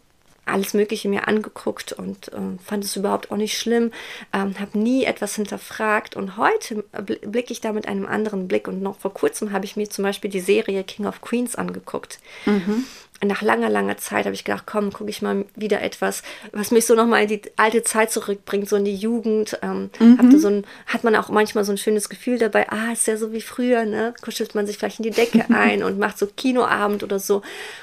alles 0.45 0.73
Mögliche 0.73 1.07
mir 1.07 1.27
angeguckt 1.27 1.93
und 1.93 2.31
ähm, 2.33 2.59
fand 2.59 2.83
es 2.83 2.95
überhaupt 2.95 3.31
auch 3.31 3.37
nicht 3.37 3.57
schlimm, 3.57 3.91
ähm, 4.33 4.59
habe 4.59 4.77
nie 4.77 5.05
etwas 5.05 5.35
hinterfragt 5.35 6.15
und 6.15 6.37
heute 6.37 6.83
blicke 7.21 7.53
ich 7.53 7.61
da 7.61 7.71
mit 7.71 7.87
einem 7.87 8.05
anderen 8.05 8.47
Blick 8.47 8.67
und 8.67 8.81
noch 8.81 8.97
vor 8.97 9.13
kurzem 9.13 9.51
habe 9.51 9.65
ich 9.65 9.75
mir 9.75 9.89
zum 9.89 10.03
Beispiel 10.03 10.29
die 10.29 10.41
Serie 10.41 10.83
King 10.83 11.05
of 11.05 11.21
Queens 11.21 11.55
angeguckt. 11.55 12.19
Mhm. 12.45 12.85
Nach 13.25 13.41
langer, 13.41 13.69
langer 13.69 13.97
Zeit 13.97 14.25
habe 14.25 14.35
ich 14.35 14.43
gedacht, 14.43 14.63
komm, 14.65 14.91
gucke 14.91 15.09
ich 15.09 15.21
mal 15.21 15.45
wieder 15.55 15.81
etwas, 15.81 16.23
was 16.51 16.71
mich 16.71 16.85
so 16.85 16.95
nochmal 16.95 17.23
in 17.23 17.27
die 17.29 17.41
alte 17.57 17.83
Zeit 17.83 18.11
zurückbringt, 18.11 18.69
so 18.69 18.75
in 18.75 18.85
die 18.85 18.95
Jugend. 18.95 19.57
Ähm, 19.61 19.89
mhm. 19.99 20.39
so 20.39 20.47
ein, 20.47 20.65
hat 20.87 21.03
man 21.03 21.15
auch 21.15 21.29
manchmal 21.29 21.63
so 21.63 21.71
ein 21.71 21.77
schönes 21.77 22.09
Gefühl 22.09 22.37
dabei, 22.37 22.69
ah, 22.69 22.91
ist 22.91 23.07
ja 23.07 23.17
so 23.17 23.31
wie 23.31 23.41
früher, 23.41 23.85
ne? 23.85 24.13
Kuschelt 24.21 24.55
man 24.55 24.67
sich 24.67 24.77
vielleicht 24.77 24.99
in 24.99 25.03
die 25.03 25.11
Decke 25.11 25.45
ein 25.53 25.83
und 25.83 25.99
macht 25.99 26.17
so 26.17 26.27
Kinoabend 26.27 27.03
oder 27.03 27.19
so. 27.19 27.37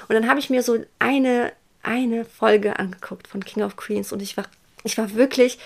Und 0.09 0.15
dann 0.15 0.29
habe 0.29 0.41
ich 0.41 0.51
mir 0.51 0.63
so 0.63 0.79
eine, 0.99 1.53
eine 1.83 2.25
Folge 2.25 2.79
angeguckt 2.79 3.29
von 3.29 3.45
King 3.45 3.63
of 3.63 3.77
Queens 3.77 4.13
und 4.13 4.23
ich 4.23 4.37
war, 4.37 4.45
ich 4.85 4.99
war 4.99 5.15
wirklich 5.15 5.59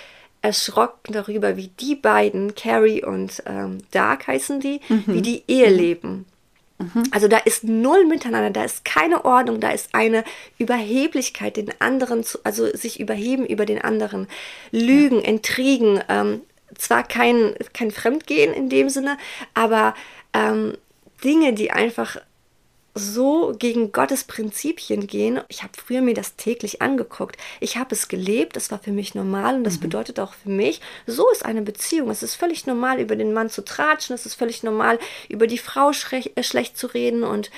erschrocken 0.44 1.14
darüber, 1.14 1.56
wie 1.56 1.68
die 1.68 1.94
beiden, 1.94 2.54
Carrie 2.54 3.02
und 3.02 3.42
ähm, 3.46 3.78
Dark 3.92 4.26
heißen 4.26 4.60
die, 4.60 4.80
mhm. 4.88 5.04
wie 5.06 5.22
die 5.22 5.42
Ehe 5.48 5.70
mhm. 5.70 5.76
leben. 5.76 6.26
Mhm. 6.78 7.04
Also 7.10 7.28
da 7.28 7.38
ist 7.38 7.64
null 7.64 8.04
miteinander, 8.04 8.50
da 8.50 8.64
ist 8.64 8.84
keine 8.84 9.24
Ordnung, 9.24 9.60
da 9.60 9.70
ist 9.70 9.94
eine 9.94 10.24
Überheblichkeit, 10.58 11.56
den 11.56 11.70
anderen 11.80 12.24
zu, 12.24 12.38
also 12.44 12.66
sich 12.76 12.98
überheben 12.98 13.46
über 13.46 13.64
den 13.64 13.80
anderen, 13.80 14.26
Lügen, 14.72 15.20
ja. 15.20 15.28
Intrigen, 15.28 16.00
ähm, 16.08 16.42
zwar 16.76 17.04
kein, 17.04 17.54
kein 17.72 17.90
Fremdgehen 17.90 18.52
in 18.52 18.68
dem 18.68 18.88
Sinne, 18.88 19.18
aber 19.54 19.94
ähm, 20.32 20.76
Dinge, 21.22 21.52
die 21.52 21.70
einfach 21.70 22.16
so 22.94 23.54
gegen 23.58 23.90
Gottes 23.90 24.24
Prinzipien 24.24 25.06
gehen. 25.06 25.40
Ich 25.48 25.62
habe 25.62 25.72
früher 25.76 26.00
mir 26.00 26.14
das 26.14 26.36
täglich 26.36 26.80
angeguckt. 26.80 27.36
Ich 27.60 27.76
habe 27.76 27.94
es 27.94 28.06
gelebt, 28.08 28.54
das 28.54 28.70
war 28.70 28.78
für 28.78 28.92
mich 28.92 29.14
normal 29.14 29.56
und 29.56 29.64
das 29.64 29.78
mhm. 29.78 29.82
bedeutet 29.82 30.20
auch 30.20 30.34
für 30.34 30.50
mich, 30.50 30.80
so 31.06 31.28
ist 31.30 31.44
eine 31.44 31.62
Beziehung. 31.62 32.10
Es 32.10 32.22
ist 32.22 32.36
völlig 32.36 32.66
normal, 32.66 33.00
über 33.00 33.16
den 33.16 33.32
Mann 33.32 33.50
zu 33.50 33.64
tratschen, 33.64 34.14
es 34.14 34.26
ist 34.26 34.34
völlig 34.34 34.62
normal, 34.62 34.98
über 35.28 35.48
die 35.48 35.58
Frau 35.58 35.90
äh, 35.90 36.42
schlecht 36.42 36.78
zu 36.78 36.86
reden 36.86 37.24
und 37.24 37.50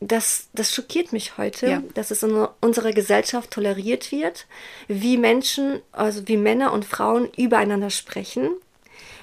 das, 0.00 0.48
das 0.52 0.74
schockiert 0.74 1.12
mich 1.12 1.38
heute, 1.38 1.66
ja. 1.68 1.82
dass 1.94 2.10
es 2.10 2.24
in 2.24 2.46
unserer 2.60 2.92
Gesellschaft 2.92 3.52
toleriert 3.52 4.10
wird, 4.10 4.46
wie 4.88 5.16
Menschen, 5.16 5.80
also 5.92 6.26
wie 6.26 6.36
Männer 6.36 6.72
und 6.72 6.84
Frauen 6.84 7.28
übereinander 7.36 7.90
sprechen, 7.90 8.50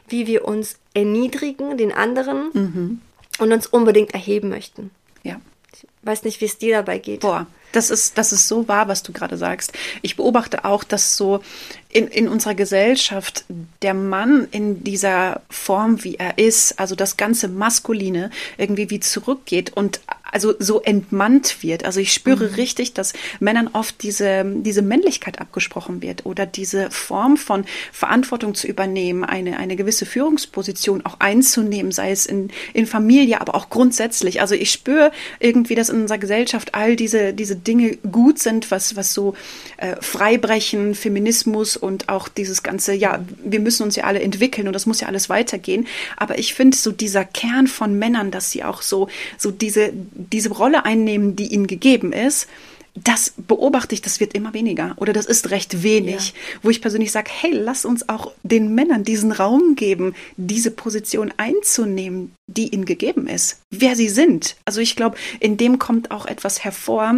wie 0.07 0.25
wir 0.25 0.45
uns 0.45 0.79
erniedrigen, 0.93 1.77
den 1.77 1.91
anderen 1.91 2.49
mhm. 2.53 3.01
und 3.39 3.51
uns 3.51 3.67
unbedingt 3.67 4.13
erheben 4.13 4.49
möchten. 4.49 4.91
Ja. 5.23 5.41
Ich 5.83 6.07
weiß 6.07 6.23
nicht, 6.23 6.41
wie 6.41 6.45
es 6.45 6.57
dir 6.57 6.77
dabei 6.77 6.97
geht. 6.97 7.21
Boah, 7.21 7.47
das 7.71 7.89
ist, 7.89 8.17
das 8.17 8.31
ist 8.31 8.47
so 8.47 8.67
wahr, 8.67 8.87
was 8.87 9.03
du 9.03 9.13
gerade 9.13 9.37
sagst. 9.37 9.73
Ich 10.01 10.15
beobachte 10.15 10.65
auch, 10.65 10.83
dass 10.83 11.17
so 11.17 11.41
in, 11.89 12.07
in 12.07 12.27
unserer 12.27 12.55
Gesellschaft 12.55 13.45
der 13.81 13.93
Mann 13.93 14.47
in 14.51 14.83
dieser 14.83 15.41
Form, 15.49 16.03
wie 16.03 16.15
er 16.15 16.37
ist, 16.37 16.79
also 16.79 16.95
das 16.95 17.17
ganze 17.17 17.47
Maskuline, 17.47 18.31
irgendwie 18.57 18.89
wie 18.89 18.99
zurückgeht 18.99 19.71
und 19.75 20.01
also 20.31 20.53
so 20.59 20.81
entmannt 20.81 21.63
wird. 21.63 21.85
Also 21.85 21.99
ich 21.99 22.13
spüre 22.13 22.47
mhm. 22.47 22.55
richtig, 22.55 22.93
dass 22.93 23.13
Männern 23.39 23.69
oft 23.73 24.01
diese, 24.03 24.45
diese 24.45 24.81
Männlichkeit 24.81 25.39
abgesprochen 25.39 26.01
wird 26.01 26.25
oder 26.25 26.45
diese 26.45 26.91
Form 26.91 27.37
von 27.37 27.65
Verantwortung 27.91 28.55
zu 28.55 28.67
übernehmen, 28.67 29.23
eine, 29.23 29.57
eine 29.57 29.75
gewisse 29.75 30.05
Führungsposition 30.05 31.05
auch 31.05 31.19
einzunehmen, 31.19 31.91
sei 31.91 32.11
es 32.11 32.25
in, 32.25 32.49
in 32.73 32.85
Familie, 32.85 33.41
aber 33.41 33.55
auch 33.55 33.69
grundsätzlich. 33.69 34.41
Also 34.41 34.55
ich 34.55 34.71
spüre 34.71 35.11
irgendwie, 35.39 35.75
dass 35.75 35.89
in 35.89 36.01
unserer 36.01 36.17
Gesellschaft 36.17 36.75
all 36.75 36.95
diese, 36.95 37.33
diese 37.33 37.55
Dinge 37.55 37.97
gut 37.97 38.39
sind, 38.39 38.71
was, 38.71 38.95
was 38.95 39.13
so 39.13 39.35
äh, 39.77 39.95
Freibrechen, 40.01 40.95
Feminismus 40.95 41.77
und 41.77 42.09
auch 42.09 42.27
dieses 42.27 42.63
ganze, 42.63 42.93
ja, 42.93 43.23
wir 43.43 43.59
müssen 43.59 43.83
uns 43.83 43.95
ja 43.95 44.03
alle 44.05 44.21
entwickeln 44.21 44.67
und 44.67 44.73
das 44.73 44.85
muss 44.85 45.01
ja 45.01 45.07
alles 45.07 45.29
weitergehen. 45.29 45.87
Aber 46.17 46.37
ich 46.37 46.53
finde 46.53 46.77
so 46.77 46.91
dieser 46.91 47.25
Kern 47.25 47.67
von 47.67 47.97
Männern, 47.97 48.31
dass 48.31 48.51
sie 48.51 48.63
auch 48.63 48.81
so, 48.81 49.09
so 49.37 49.51
diese, 49.51 49.91
diese 50.31 50.49
Rolle 50.49 50.85
einnehmen, 50.85 51.35
die 51.35 51.47
ihnen 51.53 51.67
gegeben 51.67 52.11
ist, 52.11 52.47
das 52.95 53.33
beobachte 53.37 53.93
ich, 53.93 54.01
das 54.01 54.19
wird 54.19 54.33
immer 54.33 54.53
weniger 54.53 54.93
oder 54.97 55.13
das 55.13 55.25
ist 55.25 55.51
recht 55.51 55.83
wenig, 55.83 56.29
ja. 56.29 56.59
wo 56.63 56.69
ich 56.69 56.81
persönlich 56.81 57.11
sage, 57.11 57.29
hey, 57.33 57.51
lass 57.53 57.85
uns 57.85 58.09
auch 58.09 58.31
den 58.43 58.73
Männern 58.75 59.03
diesen 59.03 59.31
Raum 59.31 59.75
geben, 59.75 60.15
diese 60.37 60.71
Position 60.71 61.33
einzunehmen, 61.37 62.33
die 62.47 62.73
ihnen 62.73 62.85
gegeben 62.85 63.27
ist, 63.27 63.61
wer 63.69 63.95
sie 63.95 64.09
sind. 64.09 64.55
Also 64.65 64.81
ich 64.81 64.95
glaube, 64.95 65.17
in 65.39 65.57
dem 65.57 65.79
kommt 65.79 66.11
auch 66.11 66.25
etwas 66.25 66.63
hervor, 66.63 67.15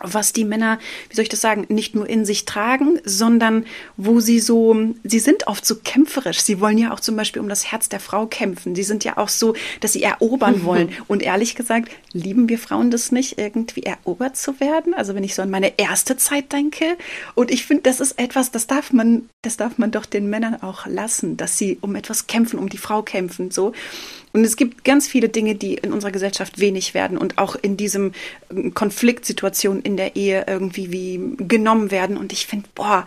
was 0.00 0.32
die 0.32 0.44
Männer, 0.44 0.78
wie 1.08 1.16
soll 1.16 1.24
ich 1.24 1.28
das 1.28 1.40
sagen, 1.40 1.66
nicht 1.68 1.94
nur 1.94 2.08
in 2.08 2.24
sich 2.24 2.44
tragen, 2.44 3.00
sondern 3.04 3.66
wo 3.96 4.20
sie 4.20 4.40
so, 4.40 4.76
sie 5.02 5.18
sind 5.18 5.46
oft 5.46 5.66
so 5.66 5.76
kämpferisch. 5.76 6.40
Sie 6.40 6.60
wollen 6.60 6.78
ja 6.78 6.92
auch 6.92 7.00
zum 7.00 7.16
Beispiel 7.16 7.40
um 7.42 7.48
das 7.48 7.70
Herz 7.70 7.88
der 7.88 8.00
Frau 8.00 8.26
kämpfen. 8.26 8.74
Sie 8.74 8.82
sind 8.82 9.04
ja 9.04 9.16
auch 9.16 9.28
so, 9.28 9.54
dass 9.80 9.92
sie 9.92 10.02
erobern 10.02 10.64
wollen. 10.64 10.90
Und 11.08 11.22
ehrlich 11.22 11.54
gesagt, 11.54 11.90
lieben 12.12 12.48
wir 12.48 12.58
Frauen 12.58 12.90
das 12.90 13.12
nicht, 13.12 13.38
irgendwie 13.38 13.82
erobert 13.82 14.36
zu 14.36 14.60
werden? 14.60 14.94
Also 14.94 15.14
wenn 15.14 15.24
ich 15.24 15.34
so 15.34 15.42
an 15.42 15.50
meine 15.50 15.78
erste 15.78 16.16
Zeit 16.16 16.52
denke. 16.52 16.96
Und 17.34 17.50
ich 17.50 17.66
finde, 17.66 17.82
das 17.84 18.00
ist 18.00 18.18
etwas, 18.18 18.50
das 18.50 18.66
darf 18.66 18.92
man, 18.92 19.28
das 19.42 19.56
darf 19.56 19.78
man 19.78 19.90
doch 19.90 20.06
den 20.06 20.30
Männern 20.30 20.62
auch 20.62 20.86
lassen, 20.86 21.36
dass 21.36 21.58
sie 21.58 21.78
um 21.80 21.94
etwas 21.96 22.26
kämpfen, 22.26 22.58
um 22.58 22.68
die 22.68 22.78
Frau 22.78 23.02
kämpfen, 23.02 23.50
so. 23.50 23.72
Und 24.32 24.44
es 24.44 24.56
gibt 24.56 24.84
ganz 24.84 25.08
viele 25.08 25.28
Dinge, 25.28 25.54
die 25.54 25.74
in 25.74 25.92
unserer 25.92 26.10
Gesellschaft 26.10 26.58
wenig 26.58 26.94
werden 26.94 27.18
und 27.18 27.38
auch 27.38 27.56
in 27.56 27.76
diesem 27.76 28.12
ähm, 28.50 28.74
Konfliktsituation 28.74 29.80
in 29.80 29.96
der 29.96 30.16
Ehe 30.16 30.44
irgendwie 30.46 30.92
wie 30.92 31.36
genommen 31.38 31.90
werden. 31.90 32.16
Und 32.16 32.32
ich 32.32 32.46
finde, 32.46 32.68
boah, 32.74 33.06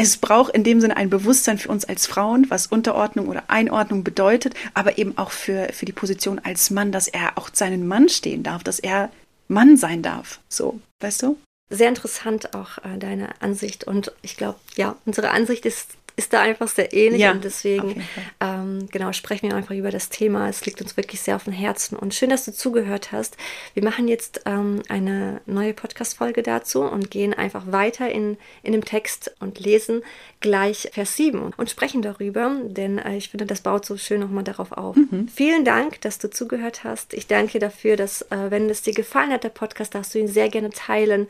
es 0.00 0.16
braucht 0.16 0.54
in 0.54 0.62
dem 0.62 0.80
Sinne 0.80 0.96
ein 0.96 1.10
Bewusstsein 1.10 1.58
für 1.58 1.70
uns 1.70 1.84
als 1.84 2.06
Frauen, 2.06 2.46
was 2.50 2.68
Unterordnung 2.68 3.26
oder 3.26 3.44
Einordnung 3.48 4.04
bedeutet, 4.04 4.54
aber 4.72 4.96
eben 4.96 5.18
auch 5.18 5.32
für, 5.32 5.72
für 5.72 5.86
die 5.86 5.92
Position 5.92 6.38
als 6.38 6.70
Mann, 6.70 6.92
dass 6.92 7.08
er 7.08 7.36
auch 7.36 7.50
seinen 7.52 7.86
Mann 7.88 8.08
stehen 8.08 8.44
darf, 8.44 8.62
dass 8.62 8.78
er 8.78 9.10
Mann 9.48 9.76
sein 9.76 10.02
darf. 10.02 10.38
So, 10.48 10.80
weißt 11.00 11.24
du? 11.24 11.36
Sehr 11.70 11.88
interessant 11.88 12.54
auch 12.54 12.78
äh, 12.78 12.96
deine 12.98 13.30
Ansicht 13.42 13.84
und 13.84 14.12
ich 14.22 14.36
glaube, 14.36 14.58
ja, 14.76 14.96
unsere 15.04 15.30
Ansicht 15.30 15.66
ist 15.66 15.96
ist 16.18 16.32
da 16.32 16.40
einfach 16.40 16.66
sehr 16.66 16.92
ähnlich 16.92 17.22
ja, 17.22 17.30
und 17.30 17.44
deswegen 17.44 18.02
ähm, 18.40 18.88
genau 18.90 19.12
sprechen 19.12 19.48
wir 19.48 19.56
einfach 19.56 19.74
über 19.74 19.92
das 19.92 20.08
Thema. 20.08 20.48
Es 20.48 20.66
liegt 20.66 20.82
uns 20.82 20.96
wirklich 20.96 21.20
sehr 21.20 21.36
auf 21.36 21.44
dem 21.44 21.52
Herzen 21.52 21.96
und 21.96 22.12
schön, 22.12 22.30
dass 22.30 22.44
du 22.44 22.52
zugehört 22.52 23.12
hast. 23.12 23.36
Wir 23.74 23.84
machen 23.84 24.08
jetzt 24.08 24.42
ähm, 24.44 24.82
eine 24.88 25.40
neue 25.46 25.72
Podcast-Folge 25.74 26.42
dazu 26.42 26.82
und 26.82 27.12
gehen 27.12 27.34
einfach 27.34 27.70
weiter 27.70 28.10
in, 28.10 28.36
in 28.64 28.72
dem 28.72 28.84
Text 28.84 29.30
und 29.38 29.60
lesen 29.60 30.02
gleich 30.40 30.90
Vers 30.92 31.16
7 31.16 31.52
und 31.56 31.70
sprechen 31.70 32.02
darüber, 32.02 32.52
denn 32.64 32.98
äh, 32.98 33.16
ich 33.16 33.28
finde, 33.30 33.46
das 33.46 33.60
baut 33.60 33.86
so 33.86 33.96
schön 33.96 34.20
nochmal 34.20 34.44
darauf 34.44 34.72
auf. 34.72 34.96
Mhm. 34.96 35.28
Vielen 35.28 35.64
Dank, 35.64 36.00
dass 36.00 36.18
du 36.18 36.30
zugehört 36.30 36.82
hast. 36.82 37.14
Ich 37.14 37.28
danke 37.28 37.60
dafür, 37.60 37.96
dass, 37.96 38.22
äh, 38.22 38.50
wenn 38.50 38.68
es 38.68 38.82
dir 38.82 38.94
gefallen 38.94 39.30
hat, 39.30 39.44
der 39.44 39.50
Podcast, 39.50 39.94
darfst 39.94 40.14
du 40.14 40.18
ihn 40.18 40.28
sehr 40.28 40.48
gerne 40.48 40.70
teilen 40.70 41.28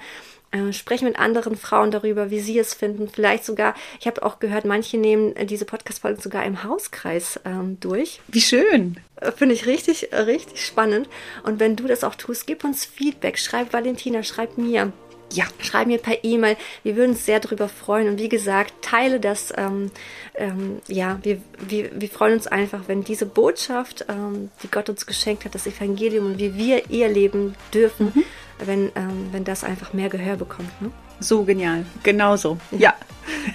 äh, 0.51 0.73
sprechen 0.73 1.07
mit 1.07 1.19
anderen 1.19 1.57
Frauen 1.57 1.91
darüber, 1.91 2.31
wie 2.31 2.41
sie 2.41 2.59
es 2.59 2.75
finden. 2.75 3.09
Vielleicht 3.09 3.45
sogar, 3.45 3.75
ich 4.01 4.07
habe 4.07 4.23
auch 4.23 4.39
gehört, 4.39 4.65
manche 4.65 4.97
nehmen 4.97 5.37
äh, 5.37 5.47
diese 5.47 5.65
Podcast-Folgen 5.65 6.21
sogar 6.21 6.45
im 6.45 6.65
Hauskreis 6.65 7.41
ähm, 7.45 7.79
durch. 7.81 8.21
Wie 8.29 8.41
schön. 8.41 8.97
Äh, 9.17 9.33
finde 9.33 9.55
ich 9.55 9.67
richtig, 9.67 10.11
richtig 10.13 10.65
spannend. 10.65 11.09
Und 11.45 11.61
wenn 11.61 11.77
du 11.77 11.87
das 11.87 12.05
auch 12.05 12.15
tust, 12.15 12.47
gib 12.47 12.65
uns 12.65 12.85
Feedback. 12.85 13.39
Schreib 13.39 13.73
Valentina, 13.73 14.23
schreib 14.23 14.57
mir. 14.59 14.93
Ja, 15.33 15.45
schreib 15.61 15.87
mir 15.87 15.99
per 15.99 16.25
E-Mail. 16.25 16.57
Wir 16.83 16.97
würden 16.97 17.11
uns 17.11 17.27
sehr 17.27 17.41
darüber 17.41 17.69
freuen. 17.69 18.09
Und 18.09 18.19
wie 18.19 18.29
gesagt, 18.29 18.73
teile 18.83 19.21
das. 19.21 19.53
Ähm, 19.57 19.91
ähm, 20.35 20.81
ja, 20.89 21.19
wir, 21.23 21.41
wir, 21.59 21.91
wir 22.01 22.09
freuen 22.09 22.35
uns 22.35 22.47
einfach, 22.47 22.83
wenn 22.87 23.05
diese 23.05 23.27
Botschaft, 23.27 24.07
ähm, 24.09 24.51
die 24.63 24.71
Gott 24.71 24.89
uns 24.89 25.07
geschenkt 25.07 25.45
hat, 25.45 25.55
das 25.55 25.67
Evangelium 25.67 26.27
und 26.27 26.39
wie 26.39 26.57
wir 26.57 26.91
ihr 26.91 27.09
leben 27.09 27.55
dürfen, 27.73 28.13
mhm 28.15 28.25
wenn, 28.65 28.91
ähm, 28.95 29.29
wenn 29.33 29.45
das 29.45 29.65
einfach 29.65 29.93
mehr 29.93 30.09
Gehör 30.09 30.37
bekommt. 30.37 30.81
Ne? 30.81 30.91
So 31.21 31.45
genial, 31.45 31.85
genauso. 32.03 32.59
Ja. 32.71 32.95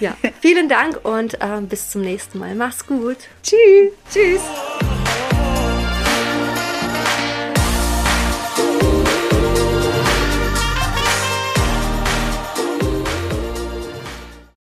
ja. 0.00 0.16
Vielen 0.40 0.68
Dank 0.68 1.04
und 1.04 1.38
ähm, 1.40 1.68
bis 1.68 1.90
zum 1.90 2.02
nächsten 2.02 2.38
Mal. 2.38 2.54
Mach's 2.54 2.86
gut. 2.86 3.18
Tschüss. 3.42 3.92
Tschüss. 4.12 4.42